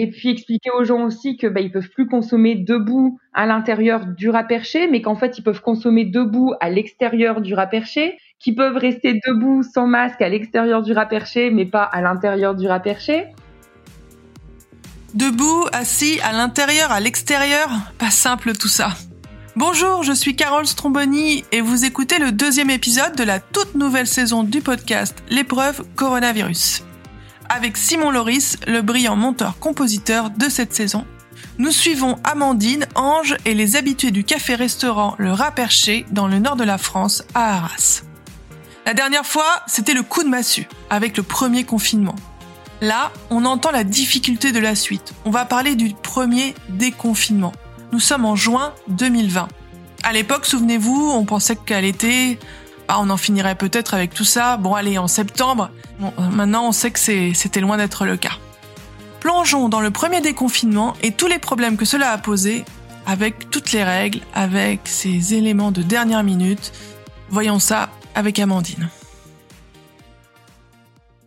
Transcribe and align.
Et 0.00 0.06
puis 0.06 0.28
expliquer 0.28 0.70
aux 0.70 0.84
gens 0.84 1.02
aussi 1.02 1.36
que 1.36 1.48
bah, 1.48 1.60
ils 1.60 1.72
peuvent 1.72 1.88
plus 1.88 2.06
consommer 2.06 2.54
debout 2.54 3.18
à 3.34 3.46
l'intérieur 3.46 4.06
du 4.06 4.30
rat 4.30 4.44
perché, 4.44 4.86
mais 4.86 5.02
qu'en 5.02 5.16
fait 5.16 5.36
ils 5.38 5.42
peuvent 5.42 5.60
consommer 5.60 6.04
debout 6.04 6.54
à 6.60 6.70
l'extérieur 6.70 7.40
du 7.40 7.52
rat 7.52 7.66
perché, 7.66 8.16
qu'ils 8.38 8.54
peuvent 8.54 8.76
rester 8.76 9.20
debout 9.26 9.64
sans 9.64 9.88
masque 9.88 10.22
à 10.22 10.28
l'extérieur 10.28 10.82
du 10.82 10.92
rat 10.92 11.06
perché, 11.06 11.50
mais 11.50 11.66
pas 11.66 11.82
à 11.82 12.00
l'intérieur 12.00 12.54
du 12.54 12.68
rat 12.68 12.78
perché. 12.78 13.24
Debout, 15.14 15.66
assis, 15.72 16.20
à 16.22 16.30
l'intérieur, 16.30 16.92
à 16.92 17.00
l'extérieur, 17.00 17.68
pas 17.98 18.10
simple 18.10 18.52
tout 18.52 18.68
ça. 18.68 18.90
Bonjour, 19.56 20.04
je 20.04 20.12
suis 20.12 20.36
Carole 20.36 20.68
Stromboni 20.68 21.44
et 21.50 21.60
vous 21.60 21.84
écoutez 21.84 22.20
le 22.20 22.30
deuxième 22.30 22.70
épisode 22.70 23.16
de 23.16 23.24
la 23.24 23.40
toute 23.40 23.74
nouvelle 23.74 24.06
saison 24.06 24.44
du 24.44 24.60
podcast 24.60 25.24
L'épreuve 25.28 25.82
coronavirus. 25.96 26.84
Avec 27.50 27.78
Simon 27.78 28.10
Loris, 28.10 28.58
le 28.66 28.82
brillant 28.82 29.16
monteur-compositeur 29.16 30.30
de 30.30 30.50
cette 30.50 30.74
saison, 30.74 31.06
nous 31.56 31.70
suivons 31.70 32.18
Amandine, 32.22 32.86
Ange 32.94 33.36
et 33.46 33.54
les 33.54 33.76
habitués 33.76 34.10
du 34.10 34.22
café-restaurant 34.22 35.14
Le 35.18 35.32
Rat 35.32 35.52
Perché 35.52 36.04
dans 36.10 36.28
le 36.28 36.38
nord 36.40 36.56
de 36.56 36.64
la 36.64 36.76
France, 36.76 37.24
à 37.34 37.56
Arras. 37.56 38.02
La 38.84 38.92
dernière 38.92 39.24
fois, 39.24 39.62
c'était 39.66 39.94
le 39.94 40.02
coup 40.02 40.22
de 40.22 40.28
massue, 40.28 40.68
avec 40.90 41.16
le 41.16 41.22
premier 41.22 41.64
confinement. 41.64 42.16
Là, 42.82 43.12
on 43.30 43.46
entend 43.46 43.70
la 43.70 43.82
difficulté 43.82 44.52
de 44.52 44.60
la 44.60 44.74
suite. 44.74 45.14
On 45.24 45.30
va 45.30 45.46
parler 45.46 45.74
du 45.74 45.94
premier 45.94 46.54
déconfinement. 46.68 47.52
Nous 47.92 48.00
sommes 48.00 48.26
en 48.26 48.36
juin 48.36 48.74
2020. 48.88 49.48
À 50.04 50.12
l'époque, 50.12 50.44
souvenez-vous, 50.44 51.10
on 51.12 51.24
pensait 51.24 51.56
qu'à 51.56 51.80
l'été, 51.80 52.38
bah, 52.88 52.96
on 52.98 53.10
en 53.10 53.18
finirait 53.18 53.54
peut-être 53.54 53.92
avec 53.92 54.14
tout 54.14 54.24
ça. 54.24 54.56
Bon, 54.56 54.74
allez, 54.74 54.96
en 54.96 55.08
septembre. 55.08 55.70
maintenant, 56.32 56.66
on 56.66 56.72
sait 56.72 56.90
que 56.90 56.98
c'était 56.98 57.60
loin 57.60 57.76
d'être 57.76 58.06
le 58.06 58.16
cas. 58.16 58.38
Plongeons 59.20 59.68
dans 59.68 59.80
le 59.80 59.90
premier 59.90 60.22
déconfinement 60.22 60.94
et 61.02 61.12
tous 61.12 61.26
les 61.26 61.38
problèmes 61.38 61.76
que 61.76 61.84
cela 61.84 62.10
a 62.12 62.18
posés, 62.18 62.64
avec 63.06 63.50
toutes 63.50 63.72
les 63.72 63.84
règles, 63.84 64.20
avec 64.34 64.80
ces 64.84 65.34
éléments 65.34 65.70
de 65.70 65.82
dernière 65.82 66.22
minute. 66.22 66.72
Voyons 67.28 67.58
ça 67.58 67.90
avec 68.14 68.38
Amandine. 68.38 68.88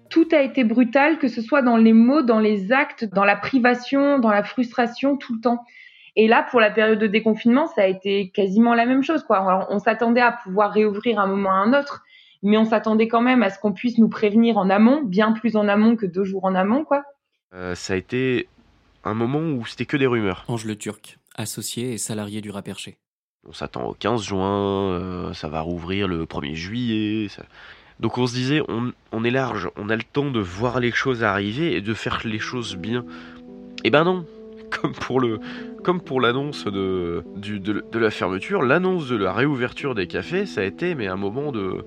Tout 0.10 0.28
a 0.32 0.42
été 0.42 0.64
brutal, 0.64 1.20
que 1.20 1.28
ce 1.28 1.42
soit 1.42 1.62
dans 1.62 1.78
les 1.78 1.94
mots, 1.94 2.24
dans 2.24 2.40
les 2.40 2.72
actes, 2.72 3.06
dans 3.06 3.24
la 3.24 3.36
privation, 3.36 4.18
dans 4.18 4.32
la 4.32 4.44
frustration, 4.44 5.16
tout 5.16 5.36
le 5.36 5.42
temps. 5.42 5.64
Et 6.16 6.28
là, 6.28 6.46
pour 6.50 6.60
la 6.60 6.72
période 6.72 7.00
de 7.00 7.08
déconfinement, 7.08 7.68
ça 7.68 7.84
a 7.84 7.88
été 7.88 8.30
quasiment 8.30 8.74
la 8.76 8.86
même 8.86 9.04
chose. 9.04 9.24
Quoi. 9.24 9.68
on 9.70 9.80
s'attendait 9.80 10.22
à 10.22 10.32
pouvoir 10.32 10.72
réouvrir 10.72 11.20
un 11.20 11.28
moment 11.28 11.52
à 11.52 11.56
un 11.56 11.80
autre, 11.80 12.04
mais 12.44 12.58
on 12.58 12.66
s'attendait 12.66 13.08
quand 13.08 13.22
même 13.22 13.44
à 13.44 13.50
ce 13.50 13.60
qu'on 13.60 13.72
puisse 13.72 13.98
nous 13.98 14.10
prévenir 14.10 14.58
en 14.58 14.70
amont, 14.70 15.02
bien 15.04 15.32
plus 15.32 15.56
en 15.56 15.68
amont 15.68 15.96
que 15.96 16.06
deux 16.06 16.24
jours 16.24 16.46
en 16.46 16.56
amont. 16.56 16.84
quoi. 16.84 17.04
Euh, 17.54 17.76
ça 17.76 17.94
a 17.94 17.96
été 17.98 18.48
un 19.04 19.14
moment 19.14 19.40
où 19.40 19.66
c'était 19.66 19.86
que 19.86 19.98
des 19.98 20.08
rumeurs. 20.08 20.46
Ange 20.48 20.66
Le 20.66 20.76
Turc, 20.76 21.18
associé 21.36 21.94
et 21.94 21.98
salarié 21.98 22.42
du 22.42 22.52
Raperché. 22.52 22.98
On 23.48 23.54
s'attend 23.54 23.86
au 23.86 23.94
15 23.94 24.22
juin, 24.22 24.92
euh, 24.92 25.34
ça 25.34 25.48
va 25.48 25.62
rouvrir 25.62 26.08
le 26.08 26.26
1er 26.26 26.54
juillet. 26.54 27.28
Donc 28.00 28.18
on 28.18 28.28
se 28.28 28.34
disait, 28.34 28.62
on, 28.68 28.94
on, 29.12 29.24
est 29.24 29.32
large, 29.32 29.70
on 29.78 29.90
a 29.90 29.96
le 29.96 30.04
temps 30.04 30.30
de 30.30 30.40
voir 30.40 30.80
les 30.80 30.92
choses 30.92 31.24
arriver 31.24 31.76
et 31.76 31.82
de 31.82 31.94
faire 31.94 32.22
les 32.24 32.40
choses 32.40 32.76
bien. 32.76 33.04
Eh 33.84 33.90
ben 33.90 34.04
non, 34.04 34.26
comme 34.70 34.94
pour 34.94 35.20
le, 35.20 35.40
comme 35.84 36.02
pour 36.02 36.22
l'annonce 36.22 36.66
de, 36.66 37.24
la 37.94 38.12
fermeture, 38.12 38.62
l'annonce 38.62 39.08
de 39.08 39.16
la 39.16 39.34
réouverture 39.34 39.96
des 39.96 40.08
cafés, 40.08 40.46
ça 40.46 40.62
a 40.62 40.64
été 40.64 40.96
mais 40.96 41.08
un 41.08 41.16
moment 41.16 41.52
de, 41.52 41.84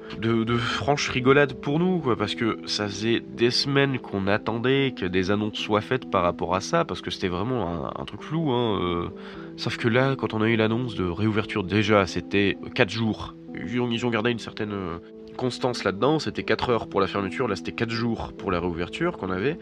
franche 0.56 1.08
rigolade 1.08 1.54
pour 1.54 1.78
nous, 1.78 2.00
parce 2.16 2.34
que 2.34 2.58
ça 2.66 2.86
faisait 2.86 3.20
des 3.20 3.50
semaines 3.50 3.98
qu'on 3.98 4.26
attendait 4.26 4.94
que 4.96 5.06
des 5.06 5.30
annonces 5.30 5.58
soient 5.58 5.80
faites 5.80 6.10
par 6.10 6.22
rapport 6.22 6.54
à 6.54 6.60
ça, 6.60 6.84
parce 6.84 7.00
que 7.00 7.10
c'était 7.10 7.28
vraiment 7.28 7.98
un, 7.98 8.04
truc 8.04 8.22
flou. 8.22 8.50
Hein, 8.50 8.80
euh. 8.80 9.08
Sauf 9.56 9.76
que 9.76 9.88
là, 9.88 10.16
quand 10.16 10.34
on 10.34 10.42
a 10.42 10.48
eu 10.48 10.56
l'annonce 10.56 10.94
de 10.94 11.04
réouverture 11.04 11.62
déjà, 11.62 12.06
c'était 12.06 12.58
4 12.74 12.90
jours. 12.90 13.34
Ils 13.54 13.80
ont, 13.80 13.90
ils 13.90 14.04
ont 14.04 14.10
gardé 14.10 14.30
une 14.30 14.40
certaine 14.40 14.72
euh, 14.72 14.98
constance 15.36 15.84
là-dedans, 15.84 16.18
c'était 16.18 16.42
4 16.42 16.70
heures 16.70 16.88
pour 16.88 17.00
la 17.00 17.06
fermeture, 17.06 17.46
là 17.46 17.56
c'était 17.56 17.72
4 17.72 17.90
jours 17.90 18.32
pour 18.36 18.50
la 18.50 18.60
réouverture 18.60 19.16
qu'on 19.16 19.30
avait. 19.30 19.58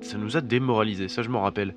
Ça 0.00 0.18
nous 0.18 0.36
a 0.36 0.40
démoralisé, 0.40 1.08
ça 1.08 1.22
je 1.22 1.28
m'en 1.28 1.42
rappelle 1.42 1.74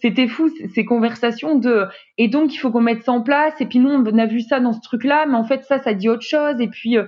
c'était 0.00 0.28
fou 0.28 0.50
ces 0.74 0.84
conversations 0.84 1.56
de 1.56 1.86
et 2.18 2.28
donc 2.28 2.54
il 2.54 2.58
faut 2.58 2.70
qu'on 2.70 2.80
mette 2.80 3.02
ça 3.02 3.12
en 3.12 3.22
place 3.22 3.54
et 3.60 3.66
puis 3.66 3.78
nous 3.78 3.90
on 3.90 4.18
a 4.18 4.26
vu 4.26 4.40
ça 4.40 4.60
dans 4.60 4.72
ce 4.72 4.80
truc 4.80 5.04
là 5.04 5.26
mais 5.26 5.36
en 5.36 5.44
fait 5.44 5.64
ça 5.64 5.78
ça 5.78 5.94
dit 5.94 6.08
autre 6.08 6.22
chose 6.22 6.60
et 6.60 6.68
puis 6.68 6.96
euh, 6.96 7.04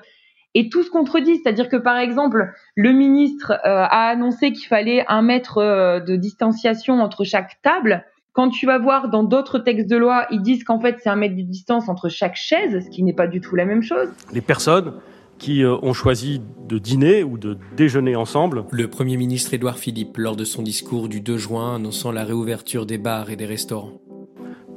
et 0.55 0.69
tout 0.69 0.83
se 0.83 0.91
contredit 0.91 1.37
c'est-à-dire 1.37 1.69
que 1.69 1.77
par 1.77 1.99
exemple 1.99 2.53
le 2.75 2.93
ministre 2.93 3.53
euh, 3.53 3.85
a 3.85 4.09
annoncé 4.09 4.53
qu'il 4.53 4.67
fallait 4.67 5.05
un 5.09 5.23
mètre 5.23 5.59
euh, 5.59 6.01
de 6.01 6.17
distanciation 6.17 7.01
entre 7.01 7.25
chaque 7.25 7.61
table. 7.63 8.05
Quand 8.33 8.51
tu 8.51 8.67
vas 8.67 8.79
voir 8.79 9.09
dans 9.09 9.25
d'autres 9.25 9.59
textes 9.59 9.89
de 9.89 9.97
loi 9.97 10.27
ils 10.31 10.43
disent 10.43 10.65
qu'en 10.65 10.81
fait 10.81 10.97
c'est 11.01 11.11
un 11.11 11.17
mètre 11.17 11.37
de 11.37 11.43
distance 11.43 11.89
entre 11.89 12.09
chaque 12.09 12.37
chaise 12.37 12.85
ce 12.85 12.91
qui 12.91 13.03
n'est 13.03 13.15
pas 13.15 13.27
du 13.27 13.41
tout 13.41 13.57
la 13.57 13.65
même 13.65 13.83
chose. 13.83 14.09
Les 14.33 14.41
personnes 14.41 14.95
qui 15.39 15.63
euh, 15.63 15.77
ont 15.83 15.93
choisi 15.93 16.41
de 16.69 16.79
dîner 16.79 17.23
ou 17.23 17.39
de 17.39 17.57
déjeuner 17.77 18.17
ensemble. 18.17 18.65
Le 18.71 18.89
Premier 18.89 19.17
ministre 19.17 19.55
Édouard 19.55 19.79
Philippe, 19.79 20.17
lors 20.19 20.37
de 20.37 20.45
son 20.45 20.63
discours 20.63 21.09
du 21.09 21.21
2 21.21 21.37
juin 21.39 21.77
annonçant 21.77 22.13
la 22.13 22.25
réouverture 22.25 22.85
des 22.85 22.99
bars 22.99 23.31
et 23.31 23.37
des 23.37 23.47
restaurants. 23.47 24.01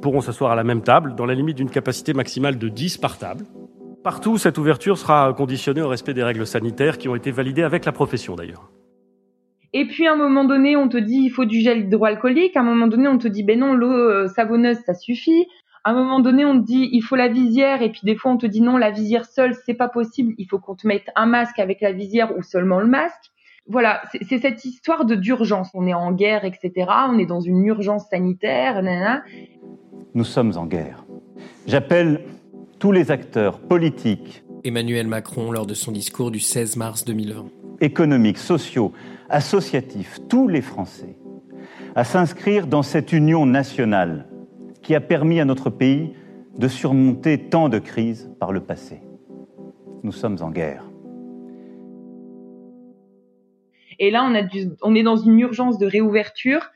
Pourront 0.00 0.20
s'asseoir 0.20 0.52
à 0.52 0.56
la 0.56 0.64
même 0.64 0.82
table, 0.82 1.14
dans 1.14 1.26
la 1.26 1.34
limite 1.34 1.56
d'une 1.56 1.70
capacité 1.70 2.14
maximale 2.14 2.58
de 2.58 2.68
10 2.68 2.98
par 2.98 3.18
table. 3.18 3.44
Partout, 4.02 4.38
cette 4.38 4.58
ouverture 4.58 4.98
sera 4.98 5.32
conditionnée 5.32 5.82
au 5.82 5.88
respect 5.88 6.14
des 6.14 6.24
règles 6.24 6.46
sanitaires 6.46 6.98
qui 6.98 7.08
ont 7.08 7.14
été 7.14 7.30
validées 7.30 7.62
avec 7.62 7.84
la 7.84 7.92
profession 7.92 8.34
d'ailleurs. 8.34 8.70
Et 9.74 9.86
puis 9.86 10.06
à 10.06 10.12
un 10.12 10.16
moment 10.16 10.44
donné, 10.44 10.76
on 10.76 10.88
te 10.88 10.98
dit 10.98 11.20
il 11.24 11.30
faut 11.30 11.44
du 11.44 11.60
gel 11.60 11.86
hydroalcoolique. 11.86 12.56
À 12.56 12.60
un 12.60 12.64
moment 12.64 12.88
donné, 12.88 13.08
on 13.08 13.18
te 13.18 13.28
dit 13.28 13.42
ben 13.42 13.58
non, 13.58 13.74
l'eau 13.74 13.92
euh, 13.92 14.26
savonneuse 14.28 14.78
ça 14.84 14.94
suffit 14.94 15.46
à 15.84 15.90
un 15.90 15.94
moment 15.94 16.20
donné, 16.20 16.44
on 16.44 16.60
te 16.60 16.64
dit 16.64 16.88
il 16.92 17.02
faut 17.02 17.16
la 17.16 17.28
visière, 17.28 17.82
et 17.82 17.90
puis 17.90 18.02
des 18.04 18.14
fois 18.14 18.32
on 18.32 18.36
te 18.36 18.46
dit 18.46 18.60
non, 18.60 18.76
la 18.76 18.90
visière 18.90 19.24
seule, 19.24 19.54
c'est 19.66 19.74
pas 19.74 19.88
possible. 19.88 20.34
Il 20.38 20.46
faut 20.46 20.58
qu'on 20.58 20.76
te 20.76 20.86
mette 20.86 21.10
un 21.16 21.26
masque 21.26 21.58
avec 21.58 21.80
la 21.80 21.92
visière 21.92 22.36
ou 22.36 22.42
seulement 22.42 22.78
le 22.78 22.86
masque. 22.86 23.30
Voilà, 23.68 24.02
c'est 24.10 24.38
cette 24.38 24.64
histoire 24.64 25.04
de 25.04 25.14
d'urgence. 25.14 25.70
On 25.74 25.86
est 25.86 25.94
en 25.94 26.12
guerre, 26.12 26.44
etc. 26.44 26.72
On 27.08 27.18
est 27.18 27.26
dans 27.26 27.40
une 27.40 27.64
urgence 27.64 28.08
sanitaire. 28.10 28.82
Nous 30.14 30.24
sommes 30.24 30.56
en 30.56 30.66
guerre. 30.66 31.04
J'appelle 31.66 32.24
tous 32.78 32.92
les 32.92 33.10
acteurs 33.10 33.60
politiques. 33.60 34.44
Emmanuel 34.64 35.08
Macron 35.08 35.50
lors 35.50 35.66
de 35.66 35.74
son 35.74 35.90
discours 35.90 36.30
du 36.30 36.38
16 36.38 36.76
mars 36.76 37.04
2020. 37.04 37.46
Économiques, 37.80 38.38
sociaux, 38.38 38.92
associatifs, 39.28 40.18
tous 40.28 40.46
les 40.46 40.62
Français, 40.62 41.16
à 41.96 42.04
s'inscrire 42.04 42.68
dans 42.68 42.82
cette 42.82 43.12
union 43.12 43.44
nationale 43.44 44.28
qui 44.82 44.94
a 44.94 45.00
permis 45.00 45.40
à 45.40 45.44
notre 45.44 45.70
pays 45.70 46.12
de 46.58 46.68
surmonter 46.68 47.48
tant 47.48 47.68
de 47.68 47.78
crises 47.78 48.30
par 48.38 48.52
le 48.52 48.60
passé. 48.60 49.00
Nous 50.02 50.12
sommes 50.12 50.38
en 50.40 50.50
guerre. 50.50 50.84
Et 53.98 54.10
là, 54.10 54.28
on, 54.82 54.94
est 54.94 55.02
dans 55.02 55.16
une 55.16 55.38
urgence 55.38 55.78
de 55.78 55.86
réouverture 55.86 56.70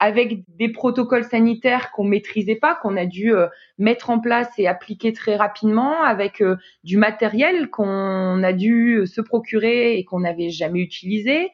avec 0.00 0.42
des 0.48 0.68
protocoles 0.68 1.22
sanitaires 1.22 1.92
qu'on 1.92 2.02
maîtrisait 2.02 2.56
pas, 2.56 2.74
qu'on 2.74 2.96
a 2.96 3.06
dû 3.06 3.32
euh, 3.32 3.46
mettre 3.78 4.10
en 4.10 4.18
place 4.18 4.50
et 4.58 4.66
appliquer 4.66 5.12
très 5.12 5.36
rapidement, 5.36 6.02
avec 6.02 6.42
euh, 6.42 6.56
du 6.82 6.96
matériel 6.96 7.70
qu'on 7.70 8.42
a 8.42 8.52
dû 8.52 9.06
se 9.06 9.20
procurer 9.20 9.96
et 9.96 10.04
qu'on 10.04 10.20
n'avait 10.20 10.50
jamais 10.50 10.80
utilisé. 10.80 11.50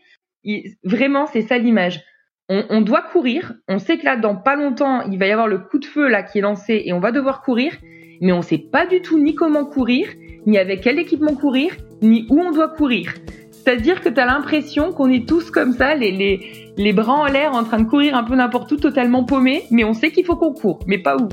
vraiment, 0.83 1.27
c'est 1.27 1.43
ça 1.43 1.59
l'image 1.59 2.03
on, 2.49 2.81
doit 2.81 3.03
courir. 3.03 3.55
On 3.69 3.79
sait 3.79 3.99
que 3.99 4.05
là, 4.05 4.17
dans 4.17 4.37
pas 4.37 4.57
longtemps, 4.57 5.03
il 5.03 5.19
va 5.19 5.27
y 5.27 5.31
avoir 5.31 5.49
le 5.49 5.59
coup 5.59 5.79
de 5.79 5.85
feu 5.85 6.09
là 6.09 6.23
qui 6.23 6.39
est 6.39 6.43
lancé 6.43 6.83
et 6.85 6.93
on 6.93 7.01
va 7.01 7.13
devoir 7.13 7.43
courir. 7.43 7.75
Mais 8.21 8.33
on 8.33 8.43
sait 8.43 8.59
pas 8.59 8.87
du 8.87 9.03
tout 9.03 9.19
ni 9.19 9.35
comment 9.35 9.65
courir, 9.65 10.09
ni 10.47 10.59
avec 10.59 10.81
quel 10.81 10.99
équipement 10.99 11.35
courir, 11.35 11.77
ni 12.03 12.27
où 12.31 12.41
on 12.41 12.51
doit 12.51 12.69
courir. 12.69 13.15
C'est-à-dire 13.53 14.01
que 14.01 14.09
tu 14.09 14.19
as 14.19 14.25
l'impression 14.25 14.93
qu'on 14.93 15.11
est 15.11 15.29
tous 15.29 15.51
comme 15.51 15.75
ça, 15.75 15.95
les, 15.95 16.11
les, 16.11 16.73
les 16.79 16.93
bras 16.93 17.15
en 17.15 17.27
l'air, 17.27 17.53
en 17.53 17.65
train 17.65 17.79
de 17.79 17.89
courir 17.89 18.17
un 18.17 18.25
peu 18.25 18.35
n'importe 18.35 18.73
où, 18.73 18.77
totalement 18.77 19.25
paumés, 19.25 19.65
mais 19.71 19.85
on 19.85 19.93
sait 19.93 20.11
qu'il 20.11 20.25
faut 20.25 20.37
qu'on 20.37 20.55
court, 20.55 20.81
mais 20.87 20.99
pas 20.99 21.17
où. 21.17 21.29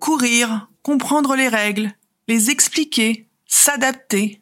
Courir, 0.00 0.68
comprendre 0.82 1.36
les 1.36 1.48
règles, 1.48 1.90
les 2.26 2.50
expliquer, 2.50 3.28
s'adapter. 3.46 4.40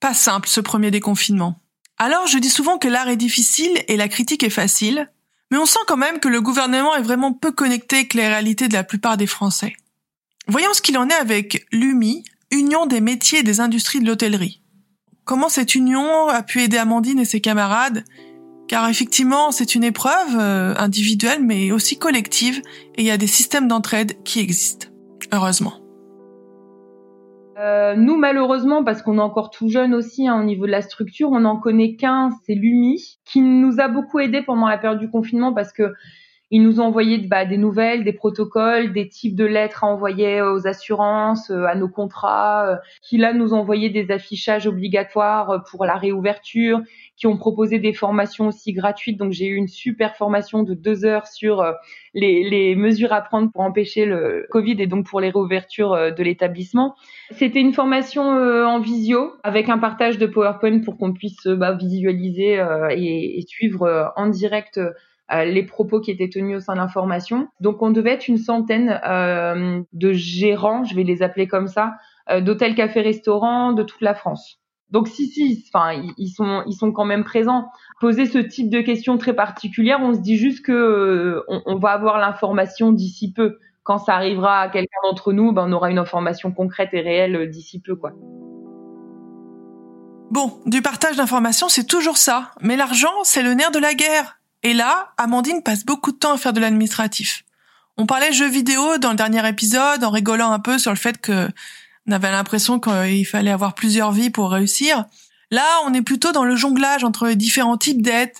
Pas 0.00 0.14
simple 0.14 0.48
ce 0.48 0.60
premier 0.60 0.90
déconfinement. 0.90 1.61
Alors 2.04 2.26
je 2.26 2.38
dis 2.38 2.50
souvent 2.50 2.78
que 2.78 2.88
l'art 2.88 3.08
est 3.08 3.16
difficile 3.16 3.80
et 3.86 3.96
la 3.96 4.08
critique 4.08 4.42
est 4.42 4.50
facile, 4.50 5.08
mais 5.52 5.56
on 5.56 5.66
sent 5.66 5.78
quand 5.86 5.96
même 5.96 6.18
que 6.18 6.26
le 6.26 6.40
gouvernement 6.40 6.96
est 6.96 7.02
vraiment 7.02 7.32
peu 7.32 7.52
connecté 7.52 7.98
avec 7.98 8.14
les 8.14 8.26
réalités 8.26 8.66
de 8.66 8.72
la 8.72 8.82
plupart 8.82 9.16
des 9.16 9.28
Français. 9.28 9.72
Voyons 10.48 10.74
ce 10.74 10.82
qu'il 10.82 10.98
en 10.98 11.08
est 11.08 11.14
avec 11.14 11.64
l'UMI, 11.70 12.24
Union 12.50 12.86
des 12.86 13.00
métiers 13.00 13.38
et 13.38 13.42
des 13.44 13.60
industries 13.60 14.00
de 14.00 14.08
l'hôtellerie. 14.08 14.62
Comment 15.24 15.48
cette 15.48 15.76
union 15.76 16.26
a 16.26 16.42
pu 16.42 16.62
aider 16.62 16.76
Amandine 16.76 17.20
et 17.20 17.24
ses 17.24 17.40
camarades? 17.40 18.04
Car 18.66 18.88
effectivement, 18.88 19.52
c'est 19.52 19.76
une 19.76 19.84
épreuve 19.84 20.36
euh, 20.40 20.74
individuelle 20.78 21.44
mais 21.44 21.70
aussi 21.70 22.00
collective 22.00 22.62
et 22.96 23.02
il 23.02 23.06
y 23.06 23.12
a 23.12 23.16
des 23.16 23.28
systèmes 23.28 23.68
d'entraide 23.68 24.20
qui 24.24 24.40
existent. 24.40 24.88
Heureusement. 25.30 25.81
Euh, 27.58 27.94
nous, 27.96 28.16
malheureusement, 28.16 28.82
parce 28.82 29.02
qu'on 29.02 29.18
est 29.18 29.22
encore 29.22 29.50
tout 29.50 29.68
jeune 29.68 29.94
aussi 29.94 30.26
hein, 30.26 30.40
au 30.40 30.44
niveau 30.44 30.66
de 30.66 30.70
la 30.70 30.82
structure, 30.82 31.30
on 31.30 31.40
n'en 31.40 31.58
connaît 31.58 31.96
qu'un, 31.96 32.30
c'est 32.46 32.54
l'UMI, 32.54 33.18
qui 33.24 33.40
nous 33.40 33.80
a 33.80 33.88
beaucoup 33.88 34.20
aidé 34.20 34.42
pendant 34.42 34.68
la 34.68 34.78
période 34.78 35.00
du 35.00 35.10
confinement 35.10 35.52
parce 35.52 35.72
que 35.72 35.92
ils 36.52 36.62
nous 36.62 36.80
ont 36.80 36.84
envoyé 36.84 37.16
bah, 37.16 37.46
des 37.46 37.56
nouvelles, 37.56 38.04
des 38.04 38.12
protocoles, 38.12 38.92
des 38.92 39.08
types 39.08 39.34
de 39.34 39.46
lettres 39.46 39.84
à 39.84 39.86
envoyer 39.86 40.42
aux 40.42 40.66
assurances, 40.66 41.50
euh, 41.50 41.64
à 41.64 41.74
nos 41.74 41.88
contrats, 41.88 42.68
euh, 42.68 42.76
qui 43.00 43.16
là 43.16 43.32
nous 43.32 43.54
ont 43.54 43.60
envoyé 43.60 43.88
des 43.88 44.10
affichages 44.10 44.66
obligatoires 44.66 45.48
euh, 45.48 45.58
pour 45.70 45.86
la 45.86 45.94
réouverture, 45.94 46.82
qui 47.16 47.26
ont 47.26 47.38
proposé 47.38 47.78
des 47.78 47.94
formations 47.94 48.48
aussi 48.48 48.74
gratuites. 48.74 49.16
Donc 49.16 49.32
j'ai 49.32 49.46
eu 49.46 49.54
une 49.54 49.66
super 49.66 50.14
formation 50.14 50.62
de 50.62 50.74
deux 50.74 51.06
heures 51.06 51.26
sur 51.26 51.64
les, 52.12 52.46
les, 52.50 52.76
mesures 52.76 53.14
à 53.14 53.22
prendre 53.22 53.50
pour 53.50 53.62
empêcher 53.62 54.04
le 54.04 54.46
Covid 54.50 54.76
et 54.78 54.86
donc 54.86 55.06
pour 55.06 55.20
les 55.20 55.30
réouvertures 55.30 56.12
de 56.12 56.22
l'établissement. 56.22 56.96
C'était 57.30 57.60
une 57.60 57.72
formation 57.72 58.22
en 58.22 58.80
visio 58.80 59.32
avec 59.44 59.68
un 59.68 59.78
partage 59.78 60.18
de 60.18 60.26
PowerPoint 60.26 60.80
pour 60.80 60.98
qu'on 60.98 61.12
puisse 61.12 61.46
bah, 61.46 61.72
visualiser 61.72 62.62
et, 62.90 63.38
et, 63.38 63.42
suivre 63.46 64.12
en 64.16 64.26
direct 64.26 64.80
les 65.32 65.62
propos 65.62 66.00
qui 66.00 66.10
étaient 66.10 66.28
tenus 66.28 66.58
au 66.58 66.60
sein 66.60 66.74
de 66.74 66.78
l'information. 66.78 67.48
Donc 67.60 67.82
on 67.82 67.90
devait 67.90 68.12
être 68.12 68.28
une 68.28 68.38
centaine 68.38 69.00
euh, 69.06 69.80
de 69.92 70.12
gérants, 70.12 70.84
je 70.84 70.94
vais 70.94 71.04
les 71.04 71.22
appeler 71.22 71.48
comme 71.48 71.68
ça, 71.68 71.94
euh, 72.30 72.40
d'hôtels, 72.40 72.74
cafés, 72.74 73.00
restaurants 73.00 73.72
de 73.72 73.82
toute 73.82 74.00
la 74.00 74.14
France. 74.14 74.58
Donc 74.90 75.08
si 75.08 75.26
si, 75.26 75.64
enfin 75.72 76.02
ils 76.18 76.28
sont 76.28 76.62
ils 76.66 76.74
sont 76.74 76.92
quand 76.92 77.06
même 77.06 77.24
présents. 77.24 77.68
Poser 78.00 78.26
ce 78.26 78.38
type 78.38 78.68
de 78.68 78.82
questions 78.82 79.16
très 79.16 79.32
particulières, 79.32 80.00
on 80.02 80.12
se 80.12 80.20
dit 80.20 80.36
juste 80.36 80.64
que 80.64 81.42
on, 81.48 81.76
va 81.76 81.90
avoir 81.90 82.18
l'information 82.18 82.92
d'ici 82.92 83.32
peu. 83.32 83.58
Quand 83.84 83.98
ça 83.98 84.14
arrivera 84.14 84.60
à 84.60 84.68
quelqu'un 84.68 84.98
d'entre 85.04 85.32
nous, 85.32 85.52
ben, 85.52 85.64
on 85.66 85.72
aura 85.72 85.90
une 85.90 85.98
information 85.98 86.52
concrète 86.52 86.90
et 86.92 87.00
réelle 87.00 87.48
d'ici 87.48 87.80
peu 87.80 87.96
quoi. 87.96 88.12
Bon, 90.30 90.60
du 90.66 90.82
partage 90.82 91.16
d'informations, 91.16 91.68
c'est 91.68 91.86
toujours 91.86 92.16
ça. 92.16 92.52
Mais 92.60 92.76
l'argent, 92.76 93.12
c'est 93.22 93.42
le 93.42 93.54
nerf 93.54 93.70
de 93.70 93.78
la 93.78 93.94
guerre. 93.94 94.41
Et 94.62 94.74
là, 94.74 95.12
Amandine 95.18 95.62
passe 95.62 95.84
beaucoup 95.84 96.12
de 96.12 96.16
temps 96.16 96.34
à 96.34 96.38
faire 96.38 96.52
de 96.52 96.60
l'administratif. 96.60 97.44
On 97.96 98.06
parlait 98.06 98.32
jeux 98.32 98.48
vidéo 98.48 98.98
dans 98.98 99.10
le 99.10 99.16
dernier 99.16 99.46
épisode 99.48 100.04
en 100.04 100.10
rigolant 100.10 100.52
un 100.52 100.58
peu 100.58 100.78
sur 100.78 100.90
le 100.90 100.96
fait 100.96 101.20
que 101.20 101.48
on 102.06 102.12
avait 102.12 102.30
l'impression 102.30 102.80
qu'il 102.80 103.26
fallait 103.26 103.50
avoir 103.50 103.74
plusieurs 103.74 104.12
vies 104.12 104.30
pour 104.30 104.50
réussir. 104.50 105.04
Là, 105.50 105.66
on 105.86 105.94
est 105.94 106.02
plutôt 106.02 106.32
dans 106.32 106.44
le 106.44 106.56
jonglage 106.56 107.04
entre 107.04 107.26
les 107.26 107.36
différents 107.36 107.76
types 107.76 108.02
d'aides 108.02 108.32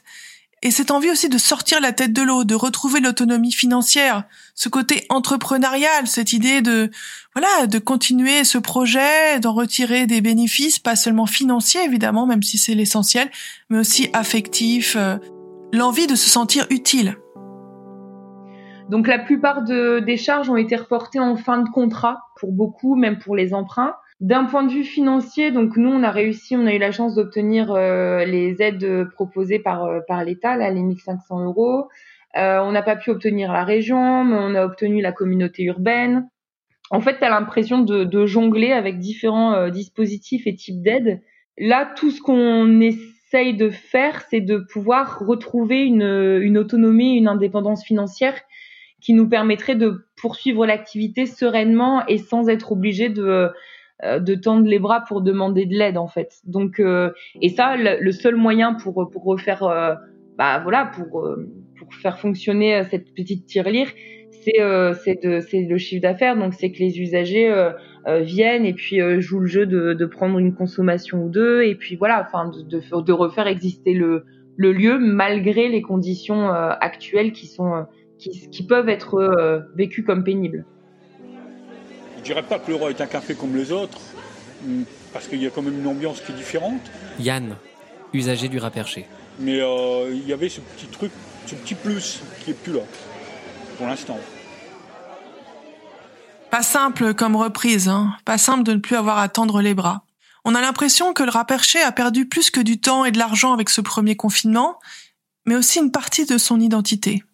et 0.65 0.71
cette 0.71 0.93
envie 0.93 1.11
aussi 1.11 1.29
de 1.29 1.39
sortir 1.39 1.81
la 1.81 1.93
tête 1.93 2.13
de 2.13 2.23
l'eau, 2.23 2.45
de 2.45 2.55
retrouver 2.55 3.01
l'autonomie 3.01 3.53
financière, 3.53 4.25
ce 4.55 4.69
côté 4.69 5.05
entrepreneurial, 5.09 6.07
cette 6.07 6.33
idée 6.33 6.63
de 6.63 6.91
voilà, 7.35 7.67
de 7.67 7.79
continuer 7.79 8.45
ce 8.45 8.59
projet, 8.59 9.41
d'en 9.41 9.53
retirer 9.55 10.07
des 10.07 10.21
bénéfices, 10.21 10.79
pas 10.79 10.95
seulement 10.95 11.27
financiers 11.27 11.85
évidemment, 11.85 12.27
même 12.27 12.45
si 12.45 12.59
c'est 12.59 12.75
l'essentiel, 12.75 13.29
mais 13.71 13.79
aussi 13.79 14.09
affectifs, 14.13 14.95
euh, 14.97 15.19
l'envie 15.73 16.07
de 16.07 16.15
se 16.15 16.29
sentir 16.29 16.67
utile. 16.71 17.17
Donc 18.91 19.07
la 19.07 19.19
plupart 19.19 19.63
des 19.63 20.17
charges 20.17 20.51
ont 20.51 20.57
été 20.57 20.77
reportées 20.77 21.19
en 21.19 21.37
fin 21.37 21.63
de 21.63 21.69
contrat 21.71 22.21
pour 22.39 22.53
beaucoup, 22.53 22.95
même 22.95 23.19
pour 23.19 23.35
les 23.35 23.55
emprunts. 23.55 23.95
D'un 24.21 24.45
point 24.45 24.65
de 24.65 24.71
vue 24.71 24.85
financier, 24.85 25.51
donc 25.51 25.77
nous 25.77 25.89
on 25.89 26.03
a 26.03 26.11
réussi, 26.11 26.57
on 26.57 26.67
a 26.67 26.75
eu 26.75 26.79
la 26.79 26.93
chance 26.93 27.15
d'obtenir 27.15 27.73
euh, 27.73 28.25
les 28.25 28.61
aides 28.61 29.09
proposées 29.15 29.59
par 29.59 29.85
euh, 29.85 30.01
par 30.07 30.23
l'État, 30.25 30.57
là 30.57 30.71
les 30.71 30.83
1500 30.83 31.45
euros. 31.45 31.89
Euh, 32.37 32.61
on 32.61 32.73
n'a 32.73 32.83
pas 32.83 32.97
pu 32.97 33.11
obtenir 33.11 33.53
la 33.53 33.65
région, 33.65 34.25
mais 34.25 34.37
on 34.39 34.55
a 34.55 34.65
obtenu 34.65 35.01
la 35.01 35.13
communauté 35.13 35.65
urbaine. 35.65 36.29
En 36.91 37.01
fait, 37.01 37.19
tu 37.19 37.25
as 37.25 37.31
l'impression 37.31 37.79
de, 37.79 38.05
de, 38.05 38.27
jongler 38.27 38.73
avec 38.73 38.99
différents 38.99 39.71
dispositifs 39.71 40.47
et 40.47 40.55
types 40.55 40.83
d'aides. 40.83 41.23
Là, 41.59 41.91
tout 41.97 42.11
ce 42.11 42.21
qu'on 42.21 42.81
est 43.41 43.53
de 43.53 43.71
faire, 43.71 44.23
c'est 44.31 44.41
de 44.41 44.59
pouvoir 44.59 45.21
retrouver 45.21 45.85
une, 45.85 46.59
autonomie, 46.59 47.17
une 47.17 47.29
indépendance 47.29 47.85
financière 47.85 48.35
qui 49.01 49.15
nous 49.15 49.29
permettrait 49.29 49.75
de 49.75 50.07
poursuivre 50.21 50.67
l'activité 50.67 51.27
sereinement 51.27 52.07
et 52.07 52.19
sans 52.19 52.49
être 52.49 52.73
obligé 52.73 53.09
de 53.09 53.51
euh, 54.05 54.37
tendre 54.43 54.67
les 54.67 54.79
bras 54.79 55.01
pour 55.01 55.23
demander 55.23 55.67
de 55.67 55.75
l'aide 55.75 55.99
en 55.99 56.09
fait. 56.09 56.41
Donc 56.45 56.79
euh, 56.79 57.11
et 57.41 57.49
ça 57.49 57.77
le, 57.77 58.13
seul 58.13 58.37
moyen 58.37 58.75
pour 58.75 58.95
refaire 58.95 59.63
euh, 59.63 59.95
bah 60.37 60.61
voilà 60.61 60.91
pour 60.95 61.27
faire 62.01 62.19
fonctionner 62.19 62.85
cette 62.91 63.13
petite 63.15 63.47
tirelire, 63.47 63.89
c'est 64.45 64.61
euh, 64.61 64.95
c'est 64.95 65.61
le 65.61 65.79
chiffre 65.79 66.03
d'affaires. 66.03 66.37
Donc 66.37 66.55
c'est 66.55 66.71
que 66.71 66.79
les 66.79 67.01
usagers 67.01 67.51
euh, 67.51 67.71
euh, 68.07 68.21
viennent 68.21 68.65
et 68.65 68.75
puis 68.75 69.01
jouent 69.21 69.41
le 69.41 69.47
jeu 69.47 69.67
de, 69.67 69.95
de, 69.95 70.07
prendre 70.07 70.39
une 70.39 70.55
consommation 70.55 71.25
ou 71.25 71.29
deux 71.29 71.63
et 71.63 71.75
puis 71.75 71.97
voilà, 71.97 72.27
enfin 72.27 72.51
de, 72.51 72.63
de, 72.63 73.01
de 73.01 73.13
refaire 73.13 73.47
exister 73.47 73.95
le, 73.95 74.25
le 74.57 74.73
lieu 74.73 74.99
malgré 74.99 75.69
les 75.69 75.83
conditions 75.83 76.51
actuelles 76.51 77.33
qui 77.33 77.47
sont 77.47 77.87
qui, 78.19 78.49
qui 78.51 78.67
peuvent 78.67 78.89
être 78.89 79.65
vécues 79.77 80.05
comme 80.05 80.25
pénibles. 80.25 80.65
Je 82.19 82.23
dirais 82.23 82.43
pas 82.43 82.59
que 82.59 82.71
le 82.71 82.77
roi 82.77 82.91
est 82.91 83.01
un 83.01 83.07
café 83.07 83.35
comme 83.35 83.57
les 83.57 83.73
autres, 83.73 83.99
hmm, 84.65 84.83
parce 85.13 85.27
qu'il 85.27 85.43
y 85.43 85.47
a 85.47 85.51
quand 85.51 85.63
même 85.63 85.79
une 85.79 85.89
ambiance 85.89 86.21
qui 86.21 86.31
est 86.31 86.37
différente. 86.37 86.81
Yann, 87.19 87.57
usager 88.13 88.49
du 88.49 88.59
Raperché. 88.59 89.07
Mais 89.41 89.59
il 90.11 90.27
y 90.27 90.33
avait 90.33 90.49
ce 90.49 90.61
petit 90.61 90.87
truc, 90.87 91.11
ce 91.47 91.55
petit 91.55 91.75
plus 91.75 92.23
qui 92.45 92.51
est 92.51 92.55
plus 92.55 92.75
là 92.75 92.83
pour 93.83 93.89
l'instant. 93.89 94.21
Pas 96.53 96.63
simple 96.63 97.15
comme 97.15 97.35
reprise, 97.35 97.89
hein. 97.89 98.15
pas 98.25 98.39
simple 98.39 98.63
de 98.63 98.75
ne 98.75 98.79
plus 98.79 98.95
avoir 98.95 99.19
à 99.19 99.29
tendre 99.29 99.61
les 99.61 99.75
bras. 99.75 100.05
On 100.45 100.55
a 100.55 100.61
l'impression 100.61 101.13
que 101.13 101.25
le 101.25 101.31
Raperché 101.31 101.83
a 101.83 101.91
perdu 101.91 102.29
plus 102.29 102.51
que 102.51 102.61
du 102.61 102.81
temps 102.81 103.05
et 103.05 103.11
de 103.11 103.19
l'argent 103.19 103.53
avec 103.53 103.71
ce 103.71 103.81
premier 103.81 104.15
confinement, 104.15 104.79
mais 105.47 105.57
aussi 105.57 105.81
une 105.81 105.91
partie 105.91 106.27
de 106.27 106.39
son 106.39 106.61
identité. 106.61 107.25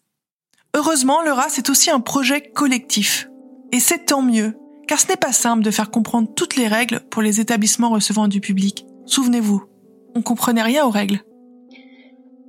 Heureusement, 0.74 1.20
le 1.22 1.32
RAS 1.32 1.58
est 1.58 1.68
aussi 1.68 1.90
un 1.90 2.00
projet 2.00 2.40
collectif. 2.40 3.28
Et 3.70 3.80
c'est 3.80 4.06
tant 4.06 4.22
mieux, 4.22 4.56
car 4.86 4.98
ce 4.98 5.08
n'est 5.08 5.16
pas 5.16 5.34
simple 5.34 5.62
de 5.62 5.70
faire 5.70 5.90
comprendre 5.90 6.32
toutes 6.34 6.56
les 6.56 6.66
règles 6.66 7.00
pour 7.10 7.20
les 7.20 7.40
établissements 7.40 7.90
recevant 7.90 8.26
du 8.26 8.40
public. 8.40 8.86
Souvenez-vous, 9.04 9.64
on 10.14 10.22
comprenait 10.22 10.62
rien 10.62 10.86
aux 10.86 10.90
règles. 10.90 11.22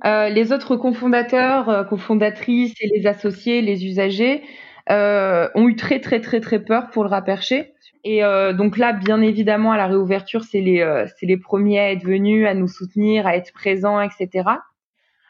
Euh, 0.04 0.28
les 0.30 0.52
autres 0.52 0.76
cofondateurs, 0.76 1.68
euh, 1.68 1.84
cofondatrices 1.84 2.74
et 2.80 2.88
les 2.94 3.06
associés, 3.06 3.60
les 3.60 3.84
usagers 3.84 4.42
euh, 4.90 5.48
ont 5.54 5.68
eu 5.68 5.76
très 5.76 6.00
très 6.00 6.20
très 6.20 6.40
très 6.40 6.58
peur 6.60 6.90
pour 6.90 7.04
le 7.04 7.10
rapercher. 7.10 7.74
Et 8.02 8.22
donc 8.54 8.78
là, 8.78 8.94
bien 8.94 9.20
évidemment, 9.20 9.72
à 9.72 9.76
la 9.76 9.86
réouverture, 9.86 10.42
c'est 10.42 10.62
les 10.62 10.82
c'est 11.18 11.26
les 11.26 11.36
premiers 11.36 11.78
à 11.78 11.92
être 11.92 12.02
venus, 12.02 12.48
à 12.48 12.54
nous 12.54 12.66
soutenir, 12.66 13.26
à 13.26 13.36
être 13.36 13.52
présents, 13.52 14.00
etc. 14.00 14.48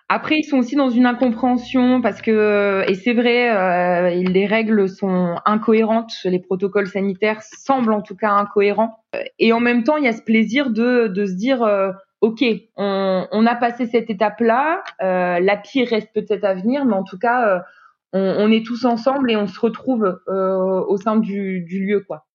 Après, 0.08 0.37
ils 0.37 0.44
sont 0.44 0.58
aussi 0.58 0.76
dans 0.76 0.88
une 0.88 1.05
incompréhension 1.05 2.00
parce 2.00 2.23
que, 2.23 2.85
et 2.87 2.94
c'est 2.94 3.12
vrai, 3.12 4.14
les 4.23 4.47
règles 4.47 4.88
sont 4.88 5.35
incohérentes, 5.47 6.12
les 6.25 6.38
protocoles 6.38 6.87
sanitaires 6.87 7.42
semblent 7.42 7.92
en 7.92 8.02
tout 8.02 8.14
cas 8.14 8.30
incohérents. 8.30 9.02
Et 9.40 9.52
en 9.52 9.59
même 9.59 9.83
temps, 9.83 9.97
il 9.97 10.04
y 10.04 10.09
a 10.09 10.12
ce 10.12 10.23
plaisir 10.23 10.71
de, 10.71 11.09
de 11.09 11.26
se 11.26 11.35
dire, 11.35 11.66
ok, 12.20 12.44
on, 12.76 13.46
a 13.46 13.54
passé 13.54 13.86
cette 13.86 14.10
étape-là, 14.10 14.82
euh, 15.02 15.40
la 15.40 15.56
pire 15.56 15.88
reste 15.88 16.10
peut-être 16.14 16.44
à 16.44 16.54
venir, 16.54 16.84
mais 16.84 16.94
en 16.94 17.04
tout 17.04 17.18
cas, 17.18 17.48
euh, 17.48 17.60
on, 18.12 18.50
est 18.50 18.64
tous 18.64 18.84
ensemble 18.84 19.30
et 19.30 19.36
on 19.36 19.46
se 19.46 19.58
retrouve 19.58 20.20
euh, 20.28 20.80
au 20.86 20.96
sein 20.98 21.16
du, 21.16 21.64
lieu, 21.68 22.04
quoi. 22.06 22.26